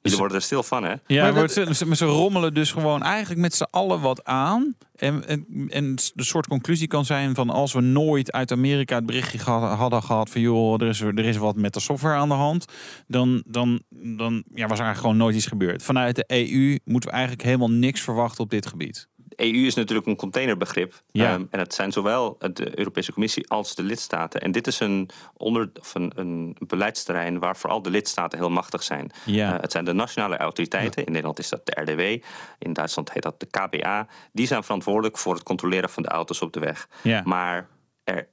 [0.00, 0.94] Jullie worden er stil van, hè?
[1.06, 4.76] Ja, maar ze, ze, rommelen dus gewoon eigenlijk met z'n allen wat aan.
[4.94, 9.06] En, en, en de soort conclusie kan zijn van als we nooit uit Amerika het
[9.06, 12.28] berichtje gehad, hadden gehad van joh, er is, er is wat met de software aan
[12.28, 12.64] de hand,
[13.06, 15.82] dan, dan, dan ja, was er eigenlijk gewoon nooit iets gebeurd.
[15.82, 19.08] Vanuit de EU moeten we eigenlijk helemaal niks verwachten op dit gebied.
[19.38, 21.02] EU is natuurlijk een containerbegrip.
[21.10, 21.34] Ja.
[21.34, 24.40] Um, en het zijn zowel de Europese Commissie als de lidstaten.
[24.40, 28.82] En dit is een, onder, of een, een beleidsterrein waar vooral de lidstaten heel machtig
[28.82, 29.10] zijn.
[29.24, 29.54] Ja.
[29.54, 31.04] Uh, het zijn de nationale autoriteiten.
[31.04, 32.24] In Nederland is dat de RDW.
[32.58, 34.06] In Duitsland heet dat de KBA.
[34.32, 36.88] Die zijn verantwoordelijk voor het controleren van de auto's op de weg.
[37.02, 37.22] Ja.
[37.24, 37.68] Maar
[38.04, 38.28] er,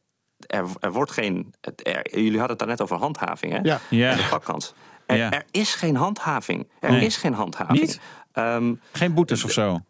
[0.47, 1.53] er, er wordt geen.
[1.61, 3.59] Er, jullie hadden het daar net over handhaving, hè?
[3.63, 3.79] Ja.
[3.89, 4.15] ja.
[4.15, 4.73] de pakkans.
[5.05, 5.31] Er, ja.
[5.31, 6.69] er, is geen handhaving.
[6.79, 7.05] Er nee.
[7.05, 7.79] is geen handhaving.
[7.79, 7.99] Niet?
[8.33, 9.81] Um, geen boetes of zo?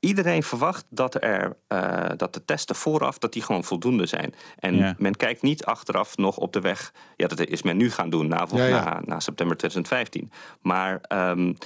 [0.00, 4.34] Iedereen verwacht dat, er, uh, dat de testen vooraf dat die gewoon voldoende zijn.
[4.58, 4.94] En ja.
[4.98, 6.92] men kijkt niet achteraf nog op de weg.
[7.16, 8.84] Ja, dat is men nu gaan doen na, Ja, ja.
[8.84, 10.30] na, na september 2015.
[10.60, 11.56] Maar um,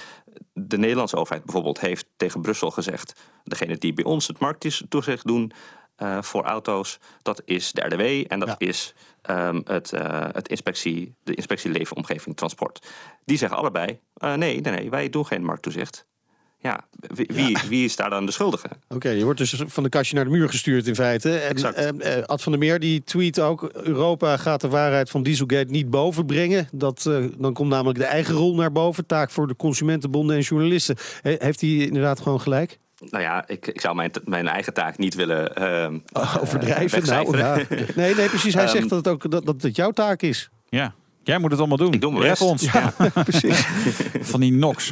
[0.53, 3.13] de Nederlandse overheid bijvoorbeeld heeft tegen Brussel gezegd...
[3.43, 5.51] degene die bij ons het markttoezicht doen
[5.97, 6.99] uh, voor auto's...
[7.21, 8.55] dat is de RDW en dat Ja.
[8.57, 8.93] is
[9.29, 12.87] um, het, uh, het inspectie, de inspectie Leefomgeving Transport.
[13.25, 16.05] Die zeggen allebei, uh, nee, nee, nee, wij doen geen markttoezicht.
[16.63, 16.79] Ja,
[17.13, 18.67] wie, wie, wie is daar dan de schuldige?
[18.89, 21.37] Oké, je wordt dus van de kastje naar de muur gestuurd in feite.
[21.37, 21.75] En Exact.
[21.75, 23.63] eh, eh, Ad van der Meer die tweet ook...
[23.73, 26.67] Europa gaat de waarheid van Dieselgate niet bovenbrengen.
[26.71, 29.05] Dat, eh, dan komt namelijk de eigen rol naar boven.
[29.05, 30.95] Taak voor de consumentenbonden en journalisten.
[31.21, 32.79] He- heeft hij inderdaad gewoon gelijk?
[33.09, 37.05] Nou ja, ik, ik zou mijn, mijn eigen taak niet willen ehm, Oh, overdrijven?
[37.31, 37.65] nou.
[37.95, 38.53] Nee, nee, precies.
[38.53, 40.49] Hij Ehm, zegt dat het ook dat, dat het jouw taak is.
[40.69, 40.93] Ja.
[41.23, 41.93] Jij moet het allemaal doen.
[41.93, 42.41] Ik doe Red best.
[42.41, 42.71] ons.
[42.71, 42.93] Ja,
[43.23, 43.65] precies.
[44.31, 44.91] Van die NOx.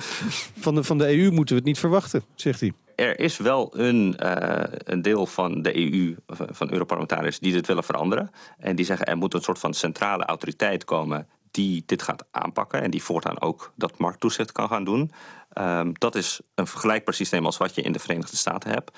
[0.60, 2.74] Van de, van de EU moeten we het niet verwachten, zegt hij.
[2.96, 7.68] Er is wel een, eh, een deel van de EU, eh, van Europarlementariërs, die dit
[7.68, 8.32] willen veranderen.
[8.58, 12.82] En die zeggen er moet een soort van centrale autoriteit komen die dit gaat aanpakken.
[12.82, 15.12] En die voortaan ook dat markttoezicht kan gaan doen.
[15.54, 18.98] Ehm, dat is een vergelijkbaar systeem als wat je in de Verenigde Staten hebt.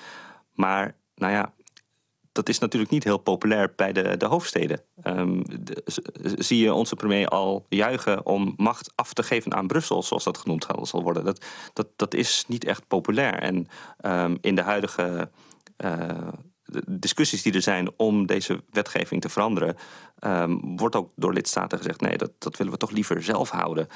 [0.52, 1.52] Maar nou ja,
[2.34, 4.80] dat is natuurlijk niet heel populair bij de, de hoofdsteden.
[5.02, 5.42] Ehm,
[6.38, 10.38] zie je onze premier al juichen om macht af te geven aan Brussel, zoals dat
[10.38, 11.24] genoemd zal worden.
[11.24, 13.34] Dat, dat, dat is niet echt populair.
[13.34, 13.66] En
[14.00, 15.30] ehm, in de huidige
[15.76, 16.28] eh,
[16.86, 19.76] discussies die er zijn om deze wetgeving te veranderen,
[20.18, 23.88] ehm, wordt ook door lidstaten gezegd: nee, dat, dat willen we toch liever zelf houden.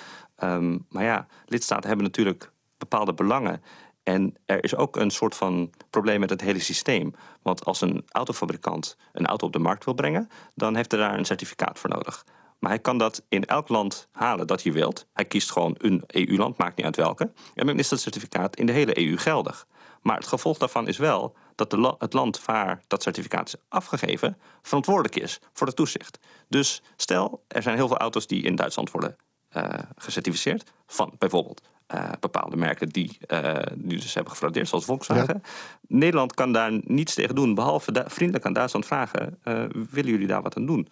[0.88, 3.62] Maar ja, lidstaten hebben natuurlijk bepaalde belangen.
[4.08, 7.14] En er is ook een soort van probleem met het hele systeem.
[7.42, 11.18] Want als een autofabrikant een auto op de markt wil brengen, dan heeft hij daar
[11.18, 12.24] een certificaat voor nodig.
[12.58, 15.06] Maar hij kan dat in elk land halen dat hij wilt.
[15.12, 17.32] Hij kiest gewoon een EU-land, maakt niet uit welke.
[17.54, 19.66] En dan is dat certificaat in de hele EU geldig.
[20.02, 24.38] Maar het gevolg daarvan is wel dat de het land waar dat certificaat is afgegeven
[24.62, 26.18] verantwoordelijk is voor het toezicht.
[26.48, 29.16] Dus stel, er zijn heel veel auto's die in Duitsland worden
[29.56, 29.64] uh,
[29.96, 31.60] gecertificeerd van bijvoorbeeld
[31.94, 35.42] uh, bepaalde merken die uh, nu dus hebben gefraudeerd, zoals Volkswagen.
[35.88, 39.38] Nederland kan daar niets tegen doen, behalve vriendelijk aan Duitsland vragen:
[39.90, 40.88] willen jullie daar wat aan doen?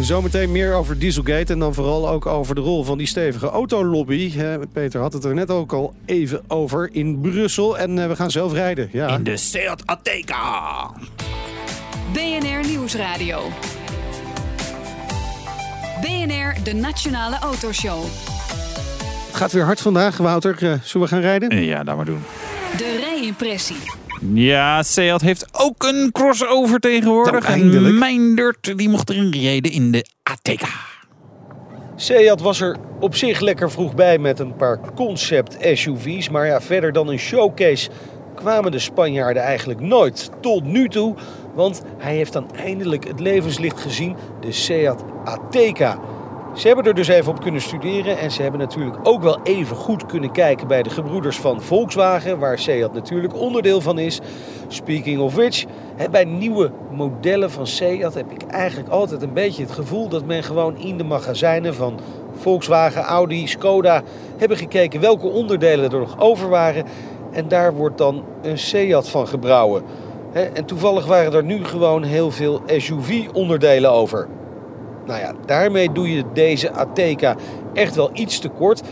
[0.00, 4.32] Zometeen meer over Dieselgate en dan vooral ook over de rol van die stevige autolobby.
[4.72, 8.52] Peter had het er net ook al even over in Brussel en we gaan zelf
[8.52, 8.88] rijden.
[8.92, 9.08] Ja.
[9.08, 10.90] In de Seat Ateca.
[12.12, 13.40] BNR Nieuwsradio.
[16.00, 18.04] BNR, de Nationale Autoshow.
[19.38, 20.62] Het gaat weer hard vandaag, Wouter.
[20.62, 21.64] Uh, zullen we gaan rijden?
[21.64, 22.22] Ja, daar maar doen.
[22.76, 23.76] De rijimpressie.
[24.32, 27.32] Ja, Seat heeft ook een crossover tegenwoordig.
[27.32, 27.86] Nou, eindelijk.
[27.86, 30.68] En Meindert, die mocht erin rijden in de Ateca.
[31.96, 36.28] Seat was er op zich lekker vroeg bij met een paar concept SUV's.
[36.28, 37.90] Maar ja, verder dan een showcase
[38.34, 40.30] kwamen de Spanjaarden eigenlijk nooit.
[40.40, 41.14] Tot nu toe,
[41.54, 45.98] want hij heeft dan eindelijk het levenslicht gezien, de Seat Ateca.
[46.58, 49.76] Ze hebben er dus even op kunnen studeren en ze hebben natuurlijk ook wel even
[49.76, 54.20] goed kunnen kijken bij de gebroeders van Volkswagen, waar Seat natuurlijk onderdeel van is.
[54.68, 55.64] Speaking of which,
[56.10, 60.42] bij nieuwe modellen van Seat heb ik eigenlijk altijd een beetje het gevoel dat men
[60.42, 61.98] gewoon in de magazijnen van
[62.36, 64.02] Volkswagen, Audi, Skoda
[64.36, 66.84] hebben gekeken welke onderdelen er nog over waren.
[67.32, 69.82] En daar wordt dan een Seat van gebrouwen.
[70.32, 74.28] En toevallig waren er nu gewoon heel veel SUV-onderdelen over.
[75.08, 77.36] Nou ja, daarmee doe je deze Ateca
[77.74, 78.82] echt wel iets te kort.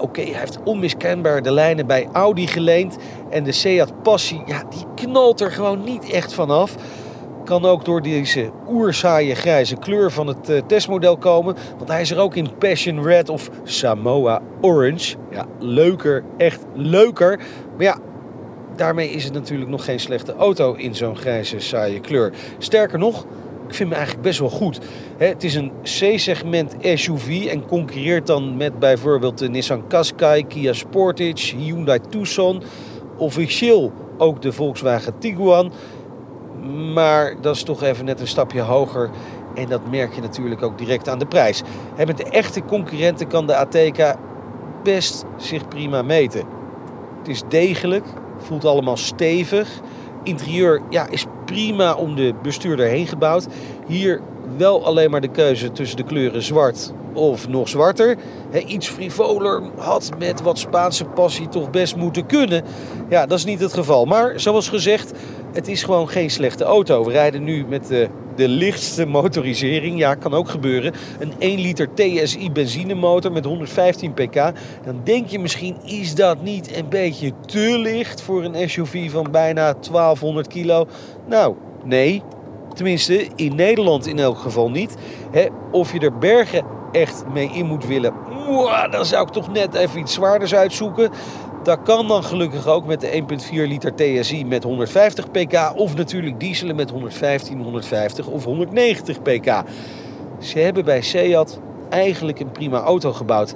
[0.00, 2.96] Oké, hij heeft onmiskenbaar de lijnen bij Audi geleend.
[3.30, 6.74] En de Seat Passi, ja, die knalt er gewoon niet echt vanaf.
[7.44, 11.56] Kan ook door deze oerzaaie grijze kleur van het uh, testmodel komen.
[11.76, 15.16] Want hij is er ook in Passion Red of Samoa Orange.
[15.30, 17.38] Ja, leuker, echt leuker.
[17.76, 17.98] Maar ja,
[18.76, 22.32] daarmee is het natuurlijk nog geen slechte auto in zo'n grijze saaie kleur.
[22.58, 23.26] Sterker nog,
[23.70, 24.78] ik vind hem eigenlijk best wel goed.
[25.18, 31.56] het is een C-segment SUV en concurreert dan met bijvoorbeeld de Nissan Qashqai, Kia Sportage,
[31.56, 32.62] Hyundai Tucson.
[33.16, 35.72] Officieel ook de Volkswagen Tiguan.
[36.94, 39.10] Maar dat is toch even net een stapje hoger.
[39.54, 41.62] En dat merk je natuurlijk ook direct aan de prijs.
[41.96, 44.16] met de echte concurrenten kan de Ateca
[44.82, 46.42] best zich prima meten.
[47.18, 48.06] Het is degelijk,
[48.38, 49.80] voelt allemaal stevig.
[50.22, 53.46] Interieur ja, is prima om de bestuurder heen gebouwd.
[53.86, 54.20] Hier
[54.56, 58.16] wel alleen maar de keuze tussen de kleuren zwart of nog zwarter.
[58.66, 62.64] iets frivoler had met wat Spaanse passie toch best moeten kunnen.
[63.08, 64.04] Ja, dat is niet het geval.
[64.04, 65.12] Maar zoals gezegd,
[65.52, 67.04] het is gewoon geen slechte auto.
[67.04, 68.08] We rijden nu met de,
[68.40, 69.98] de lichtste motorisering.
[69.98, 70.92] Ja, kan ook gebeuren.
[71.18, 74.34] Een 1 liter TSI benzinemotor met 115 pk.
[74.84, 79.30] Dan denk je misschien, is dat niet een beetje te licht voor een SUV van
[79.30, 80.86] bijna 1200 kilo?
[81.26, 82.22] Nou, nee.
[82.74, 84.94] Tenminste, in Nederland in elk geval niet.
[85.70, 88.12] of je er bergen echt mee in moet willen,
[88.90, 91.10] dan zou ik toch net even iets zwaarders uitzoeken.
[91.62, 95.72] Dat kan dan gelukkig ook met de 1.4 liter TSI met 150 pk.
[95.74, 99.62] Of natuurlijk dieselen met 115, 150 of 190 pk.
[100.38, 103.54] Ze hebben bij Seat eigenlijk een prima auto gebouwd.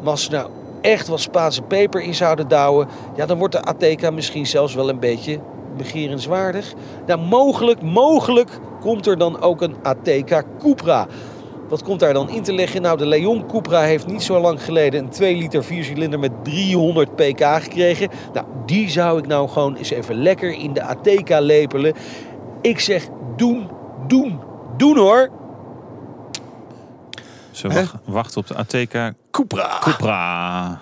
[0.00, 0.48] Maar als ze nou
[0.80, 2.88] echt wat Spaanse peper in zouden douwen...
[3.16, 5.38] Ja, dan wordt de Ateca misschien zelfs wel een beetje
[5.76, 6.72] begerenswaardig.
[7.06, 11.06] Nou, mogelijk, mogelijk komt er dan ook een Ateca Cupra...
[11.72, 12.82] Wat komt daar dan in te leggen?
[12.82, 17.16] Nou, de Leon Cupra heeft niet zo lang geleden een 2 liter viercilinder met 300
[17.16, 18.08] pk gekregen.
[18.32, 21.94] Nou, die zou ik nou gewoon eens even lekker in de Ateca lepelen.
[22.60, 23.70] Ik zeg doen,
[24.06, 24.40] doen,
[24.76, 25.30] doen hoor.
[27.50, 27.68] Zo,
[28.04, 29.78] wacht, op de Ateca Cupra.
[29.80, 30.80] Cupra.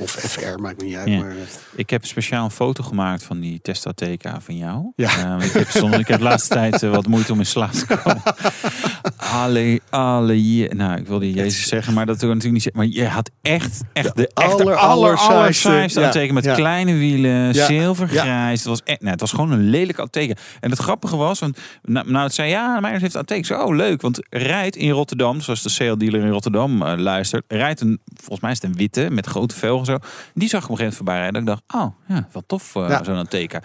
[0.00, 1.08] Of FR, maakt niet uit.
[1.08, 1.34] Maar...
[1.74, 4.92] Ik heb speciaal een foto gemaakt van die testatheka van jou.
[4.96, 5.36] Ja.
[5.36, 7.72] Uh, ik, heb soms, ik heb de laatste tijd uh, wat moeite om in slaap
[7.72, 8.22] te komen.
[9.32, 12.82] alle, alle, nou, ik wilde Jezus zeggen, maar dat wil ik natuurlijk niet zeggen.
[12.82, 16.32] Maar je had echt, echt de, de aller, aller, aller ja.
[16.32, 16.54] met ja.
[16.54, 17.66] kleine wielen, ja.
[17.66, 18.58] zilvergrijs.
[18.58, 20.34] Het was echt, nou, het was gewoon een lelijke Ateca.
[20.60, 23.64] En het grappige was, want nou, nou het zei, ja, mij heeft Ateca.
[23.64, 27.80] Oh, leuk, want rijdt in Rotterdam, zoals de sale dealer in Rotterdam uh, luistert, rijdt
[27.80, 29.98] een, volgens mij is het een witte met grote velgen zo.
[30.34, 31.40] Die zag ik op een gegeven moment voorbij rijden.
[31.40, 33.04] Ik dacht, oh, ja, wat tof, uh, ja.
[33.04, 33.62] zo'n teken.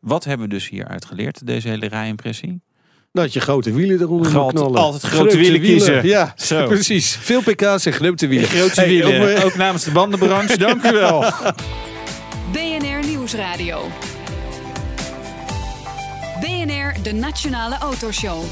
[0.00, 2.62] Wat hebben we dus hier uitgeleerd, deze hele rijimpressie?
[3.14, 4.80] Dat je grote wielen eronder Groot, moet knallen.
[4.80, 6.06] Altijd grote, wielen, kiezen.
[6.06, 6.66] Ja, Zo.
[6.74, 7.18] precies.
[7.20, 8.48] Veel pk's en grote wielen.
[8.48, 9.20] Grote hey, wielen.
[9.20, 9.44] Om, uh...
[9.44, 11.20] Ook namens de bandenbranche, dank u wel.
[12.52, 13.88] BNR Nieuwsradio.
[16.40, 18.44] BNR, de Nationale Autoshow.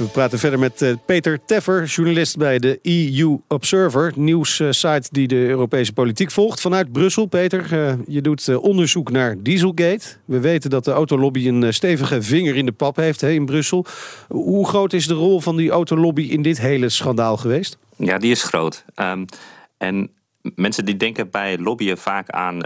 [0.00, 5.46] We praten verder met uh, Peter Teffer, journalist bij de EU Observer, nieuwssite die de
[5.46, 6.60] Europese politiek volgt.
[6.60, 10.16] Vanuit Brussel, Peter, uh, je doet onderzoek naar Dieselgate.
[10.24, 13.86] We weten dat de autolobby een stevige vinger in de pap heeft in Brussel.
[14.28, 17.78] Hoe groot is de rol van die autolobby in dit hele schandaal geweest?
[17.96, 18.84] Ja, die is groot.
[18.96, 19.24] Um,
[19.78, 20.10] en
[20.54, 22.58] mensen die denken bij lobbyen vaak aan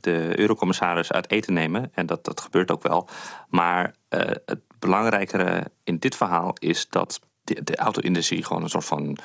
[0.00, 1.90] de eurocommissaris uit eten nemen.
[1.94, 3.08] En dat, dat gebeurt ook wel.
[3.48, 9.18] Maar het belangrijkere in dit verhaal is dat de, de auto-industrie gewoon een soort van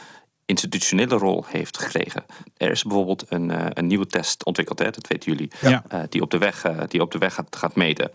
[0.45, 2.25] institutionele rol heeft gekregen.
[2.57, 5.83] Er is bijvoorbeeld een, een nieuwe test ontwikkeld, hè, dat weten jullie, ja.
[6.09, 8.11] die op de weg, die op de weg gaat, gaat meten.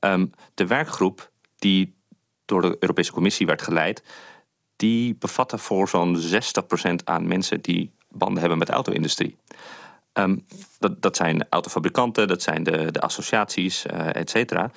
[0.00, 1.94] Um, de werkgroep die
[2.44, 4.02] door de Europese Commissie werd geleid,
[4.76, 9.36] die bevatte voor zo'n 60% aan mensen die banden hebben met de auto-industrie.
[10.12, 10.46] Um,
[10.78, 14.70] dat, dat zijn autofabrikanten, dat zijn de, de associaties, et cetera.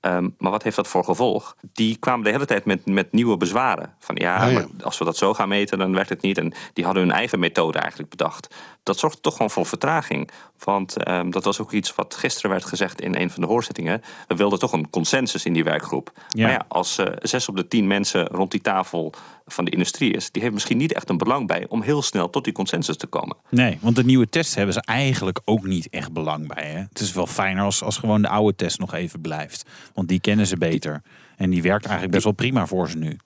[0.00, 1.56] Um, maar wat heeft dat voor gevolg?
[1.72, 3.94] Die kwamen de hele tijd met, met nieuwe bezwaren.
[3.98, 4.58] Van ja, ah, ja.
[4.58, 6.38] Maar als we dat zo gaan meten, dan werkt het niet.
[6.38, 8.54] En die hadden hun eigen methode eigenlijk bedacht.
[8.82, 10.30] Dat zorgde toch gewoon voor vertraging.
[10.64, 14.02] Want um, dat was ook iets wat gisteren werd gezegd in een van de hoorzittingen.
[14.26, 16.12] We wilden toch een consensus in die werkgroep.
[16.28, 16.42] Ja.
[16.42, 19.12] Maar ja, als uh, zes op de tien mensen rond die tafel
[19.46, 22.30] van de industrie is, die heeft misschien niet echt een belang bij om heel snel
[22.30, 23.36] tot die consensus te komen.
[23.48, 26.66] Nee, want de nieuwe test hebben ze eigenlijk ook niet echt belang bij.
[26.66, 26.78] Hè?
[26.78, 29.68] Het is wel fijner als, als gewoon de oude test nog even blijft.
[29.94, 31.02] Want die kennen ze beter.
[31.36, 33.16] En die werkt eigenlijk best wel prima voor ze nu.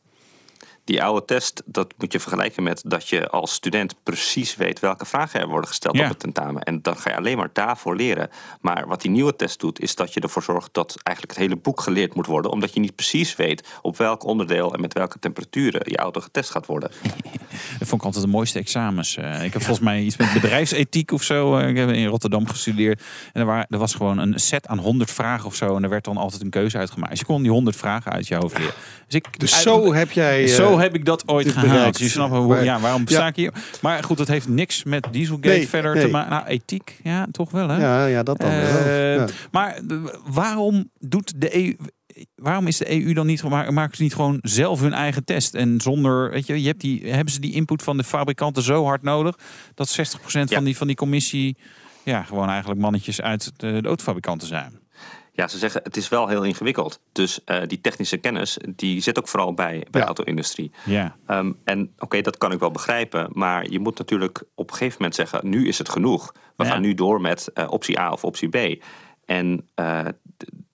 [0.85, 5.07] Die oude test, dat moet je vergelijken met dat je als student precies weet welke
[5.07, 6.03] vragen er worden gesteld ja.
[6.03, 6.63] op het tentamen.
[6.63, 8.31] En dan ga je alleen maar daarvoor leren.
[8.61, 11.61] Maar wat die nieuwe test doet, is dat je ervoor zorgt dat eigenlijk het hele
[11.61, 12.51] boek geleerd moet worden.
[12.51, 16.51] Omdat je niet precies weet op welk onderdeel en met welke temperaturen je auto getest
[16.51, 16.91] gaat worden.
[17.79, 19.17] dat vond ik altijd de mooiste examens.
[19.17, 21.59] Uh, ik heb volgens mij iets met bedrijfsethiek of zo.
[21.59, 23.03] Uh, ik heb in Rotterdam gestudeerd.
[23.33, 25.77] En er, waren, er was gewoon een set aan 100 vragen of zo.
[25.77, 27.11] En er werd dan altijd een keuze uitgemaakt.
[27.11, 28.75] Dus je kon die 100 vragen uit je hoofd leren.
[29.07, 30.49] Dus, ik, dus zo heb jij.
[30.73, 31.99] Zo heb ik dat ooit gehaald.
[31.99, 33.53] Je snapt hoe, ja, waarom sta ik hier?
[33.81, 36.05] Maar goed, dat heeft niks met Dieselgate nee, verder nee.
[36.05, 36.31] te maken.
[36.31, 37.81] Nou, ethiek, ja, toch wel hè?
[37.81, 39.13] Ja, ja dat dan uh, wel.
[39.13, 39.27] Ja.
[39.51, 39.81] Maar
[40.27, 41.75] waarom doet de EU
[42.35, 45.81] waarom is de EU dan niet maken ze niet gewoon zelf hun eigen test en
[45.81, 49.03] zonder weet je, je hebt die hebben ze die input van de fabrikanten zo hard
[49.03, 49.39] nodig
[49.75, 50.47] dat 60% ja.
[50.47, 51.57] van die van die commissie
[52.05, 54.82] ja gewoon eigenlijk mannetjes uit de, de autofabrikanten zijn.
[55.35, 57.01] Ja, ze zeggen het is wel heel ingewikkeld.
[57.13, 59.99] Dus uh, die technische kennis, die zit ook vooral bij, bij ja.
[60.01, 60.71] de auto-industrie.
[60.85, 61.17] Ja.
[61.29, 63.29] Um, en oké, okay, dat kan ik wel begrijpen.
[63.33, 66.33] Maar je moet natuurlijk op een gegeven moment zeggen, nu is het genoeg.
[66.57, 66.71] We ja.
[66.71, 68.83] gaan nu door met uh, optie A of optie B.
[69.25, 70.05] En uh,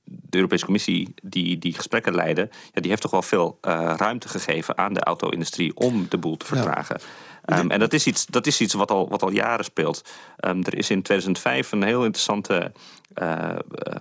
[0.05, 3.59] de Europese Commissie die die gesprekken leidde, ja, die heeft toch wel veel
[3.97, 6.97] ruimte gegeven aan de auto-industrie om de boel te vertragen.
[7.01, 7.07] Ja.
[7.53, 10.05] Um, en dat is iets, dat is iets wat, al, wat al jaren speelt.
[10.47, 12.73] Um, er is in 2005 een heel interessante
[13.15, 13.55] uh,
[13.89, 13.95] uh,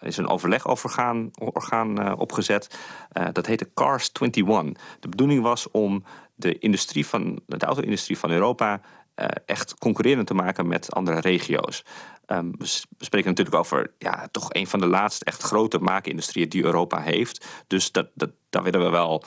[0.00, 2.78] is een overlegorgaan orgaan, uh, opgezet.
[3.32, 4.82] dat heette CARS 21.
[5.00, 8.80] De bedoeling was om de industrie van de auto-industrie van Europa
[9.46, 11.84] echt concurrerend te maken met andere regio's.
[12.26, 12.66] Um, we
[12.98, 17.46] spreken natuurlijk over ja, toch een van de laatste echt grote maakindustrieën die Europa heeft.
[17.66, 19.24] Dus dat, dat, daar willen we wel,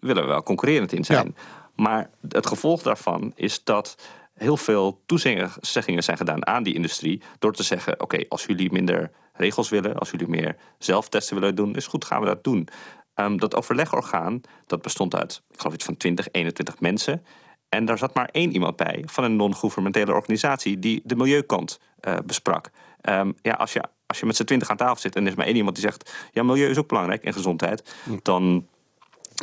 [0.00, 1.34] willen we wel concurrerend in zijn.
[1.36, 1.61] Ja.
[1.82, 3.96] Maar het gevolg daarvan is dat
[4.34, 7.22] heel veel toezeggingen zijn gedaan aan die industrie.
[7.38, 11.54] Door te zeggen: oké, okay, als jullie minder regels willen, als jullie meer zelftesten willen
[11.54, 12.68] doen, is goed, gaan we dat doen.
[13.14, 17.24] Um, dat overlegorgaan dat bestond uit, ik geloof iets van 20, 21 mensen.
[17.68, 22.16] En daar zat maar één iemand bij van een non-governementele organisatie die de milieukant uh,
[22.26, 22.70] besprak.
[23.08, 25.36] Um, ja, als je, als je met z'n twintig aan tafel zit en er is
[25.36, 28.66] maar één iemand die zegt: ja, milieu is ook belangrijk en gezondheid, dan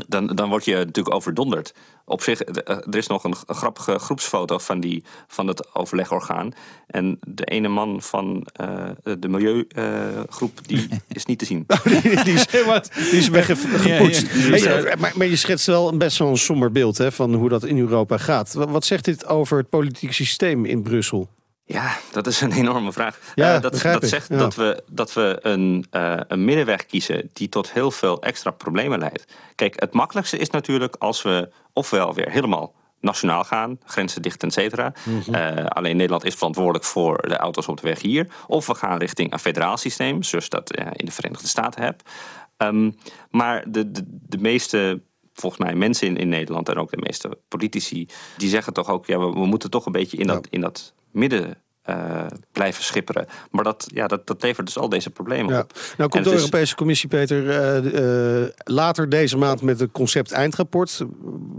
[0.08, 1.74] dan, dan word je natuurlijk overdonderd.
[2.06, 6.52] Op zich, er is nog een, grappige groepsfoto van, die, van het overlegorgaan.
[6.88, 8.90] En de ene man van uh,
[9.20, 11.66] de milieugroep, uh, die is niet te zien.
[11.84, 12.48] die, die, is,
[13.12, 14.28] die is weggepoetst.
[14.34, 14.62] Ja, ja.
[14.62, 17.64] Hey, maar, maar, je schetst wel best wel een somber beeld hè, van hoe dat
[17.64, 18.54] in Europa gaat.
[18.54, 21.30] Wat zegt dit over het politieke systeem in Brussel?
[21.72, 23.20] Ja, dat is een enorme vraag.
[23.36, 24.38] Ja, uh, dat, dat zegt ja.
[24.38, 29.00] dat we, dat we een, uh, een middenweg kiezen die tot heel veel extra problemen
[29.00, 29.26] leidt.
[29.56, 34.54] Kijk, het makkelijkste is natuurlijk als we ofwel weer helemaal nationaal gaan, grenzen dicht, et
[34.54, 34.94] cetera.
[35.04, 35.36] Mm -hmm.
[35.36, 38.28] uh, alleen Nederland is verantwoordelijk voor de auto's op de weg hier.
[38.48, 42.10] Of we gaan richting een federaal systeem, zoals dat in de Verenigde Staten hebt.
[42.58, 42.98] Um,
[43.30, 45.02] maar de, de, de meeste
[45.34, 48.08] volgens mij mensen in, in Nederland en ook de meeste politici,
[48.38, 50.94] die zeggen toch ook, ja, we, we moeten toch een beetje in dat, in dat
[51.12, 51.58] midden
[51.90, 53.26] uh, blijven schipperen.
[53.52, 55.60] Maar dat, ja, dat, dat levert dus al deze problemen ja.
[55.60, 55.80] op.
[55.98, 56.76] Nou komt de Europese is...
[56.76, 61.06] Commissie, Peter, uh, uh, later deze maand met het concept eindrapport.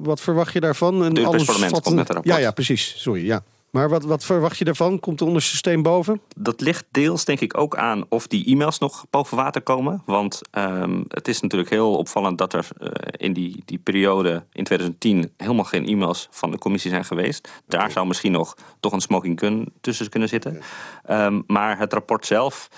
[0.02, 0.98] Wat verwacht je daarvan?
[0.98, 2.24] Parlement komt met een rapport.
[2.24, 2.94] Ja, ja, precies.
[2.96, 3.42] Sorry, ja.
[3.70, 5.00] Maar wat, wat verwacht je daarvan?
[5.00, 6.20] Komt de onderste steen boven?
[6.36, 10.02] Dat ligt deels denk ik ook aan of die e-mails nog boven water komen.
[10.06, 14.64] Want um, het is natuurlijk heel opvallend dat er uh, in die, die periode in
[14.64, 17.48] 2010 helemaal geen e-mails van de commissie zijn geweest.
[17.66, 20.60] Daar zou misschien nog toch een smoking gun tussen kunnen zitten.
[21.10, 22.68] Um, maar het rapport zelf.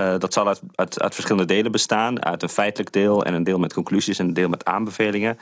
[0.00, 2.24] Uh, dat zal uit, uit, uit, verschillende delen bestaan.
[2.24, 5.38] Uit een feitelijk deel en een deel met conclusies en een deel met aanbevelingen.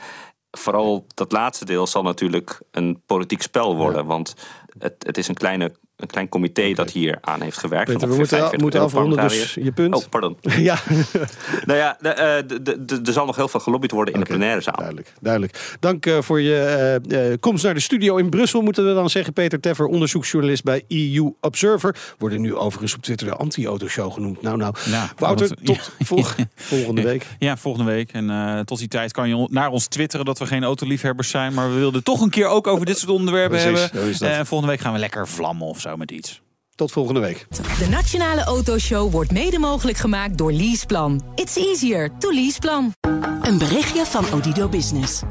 [0.57, 4.01] Vooral dat laatste deel zal natuurlijk een politiek spel worden.
[4.01, 4.07] Ja.
[4.07, 4.33] Want
[4.77, 6.73] het, het is een kleine een klein comité okay.
[6.73, 7.91] dat hier aan heeft gewerkt.
[7.91, 9.95] Peter, we moeten, moeten afronden, dus je punt.
[9.95, 10.37] Oh, pardon.
[10.57, 10.77] ja.
[11.65, 14.31] nou ja, er zal nog heel veel gelobbyd worden in okay.
[14.31, 14.75] de plenaire zaal.
[14.75, 15.75] Duidelijk, duidelijk.
[15.79, 19.09] Dank uh, voor je uh, uh, komst naar de studio in Brussel, moeten we dan
[19.09, 19.33] zeggen.
[19.33, 21.95] Peter Teffer, onderzoeksjournalist bij EU Observer.
[22.17, 24.41] Worden nu overigens op Twitter de anti-autoshow genoemd.
[24.41, 24.73] Nou, nou.
[25.17, 26.05] Wouter, tot ja.
[26.05, 27.25] volg volgende week.
[27.39, 28.11] Ja, volgende week.
[28.11, 31.53] En tot die tijd kan je naar ons twitteren dat we geen autoliefhebbers zijn.
[31.53, 34.37] Maar we wilden toch een keer ook over dit soort onderwerpen Precies, hebben.
[34.37, 36.41] En volgende week gaan we lekker vlammen of zo met iets.
[36.75, 37.47] Tot volgende week.
[37.79, 41.23] De Nationale Autoshow wordt mede mogelijk gemaakt door Leaseplan.
[41.35, 42.93] It's easier to Leaseplan.
[43.41, 45.21] Een berichtje van Odido Business.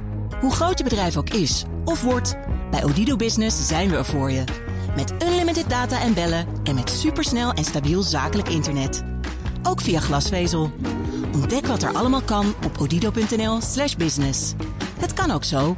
[0.40, 2.36] Hoe groot je bedrijf ook is of wordt,
[2.70, 4.44] bij Odido Business zijn we er voor je.
[4.96, 9.02] Met unlimited data en bellen en met supersnel en stabiel zakelijk internet.
[9.62, 10.72] Ook via glasvezel.
[11.32, 14.52] Ontdek wat er allemaal kan op odido.nl/business.
[14.98, 15.76] Het kan ook zo.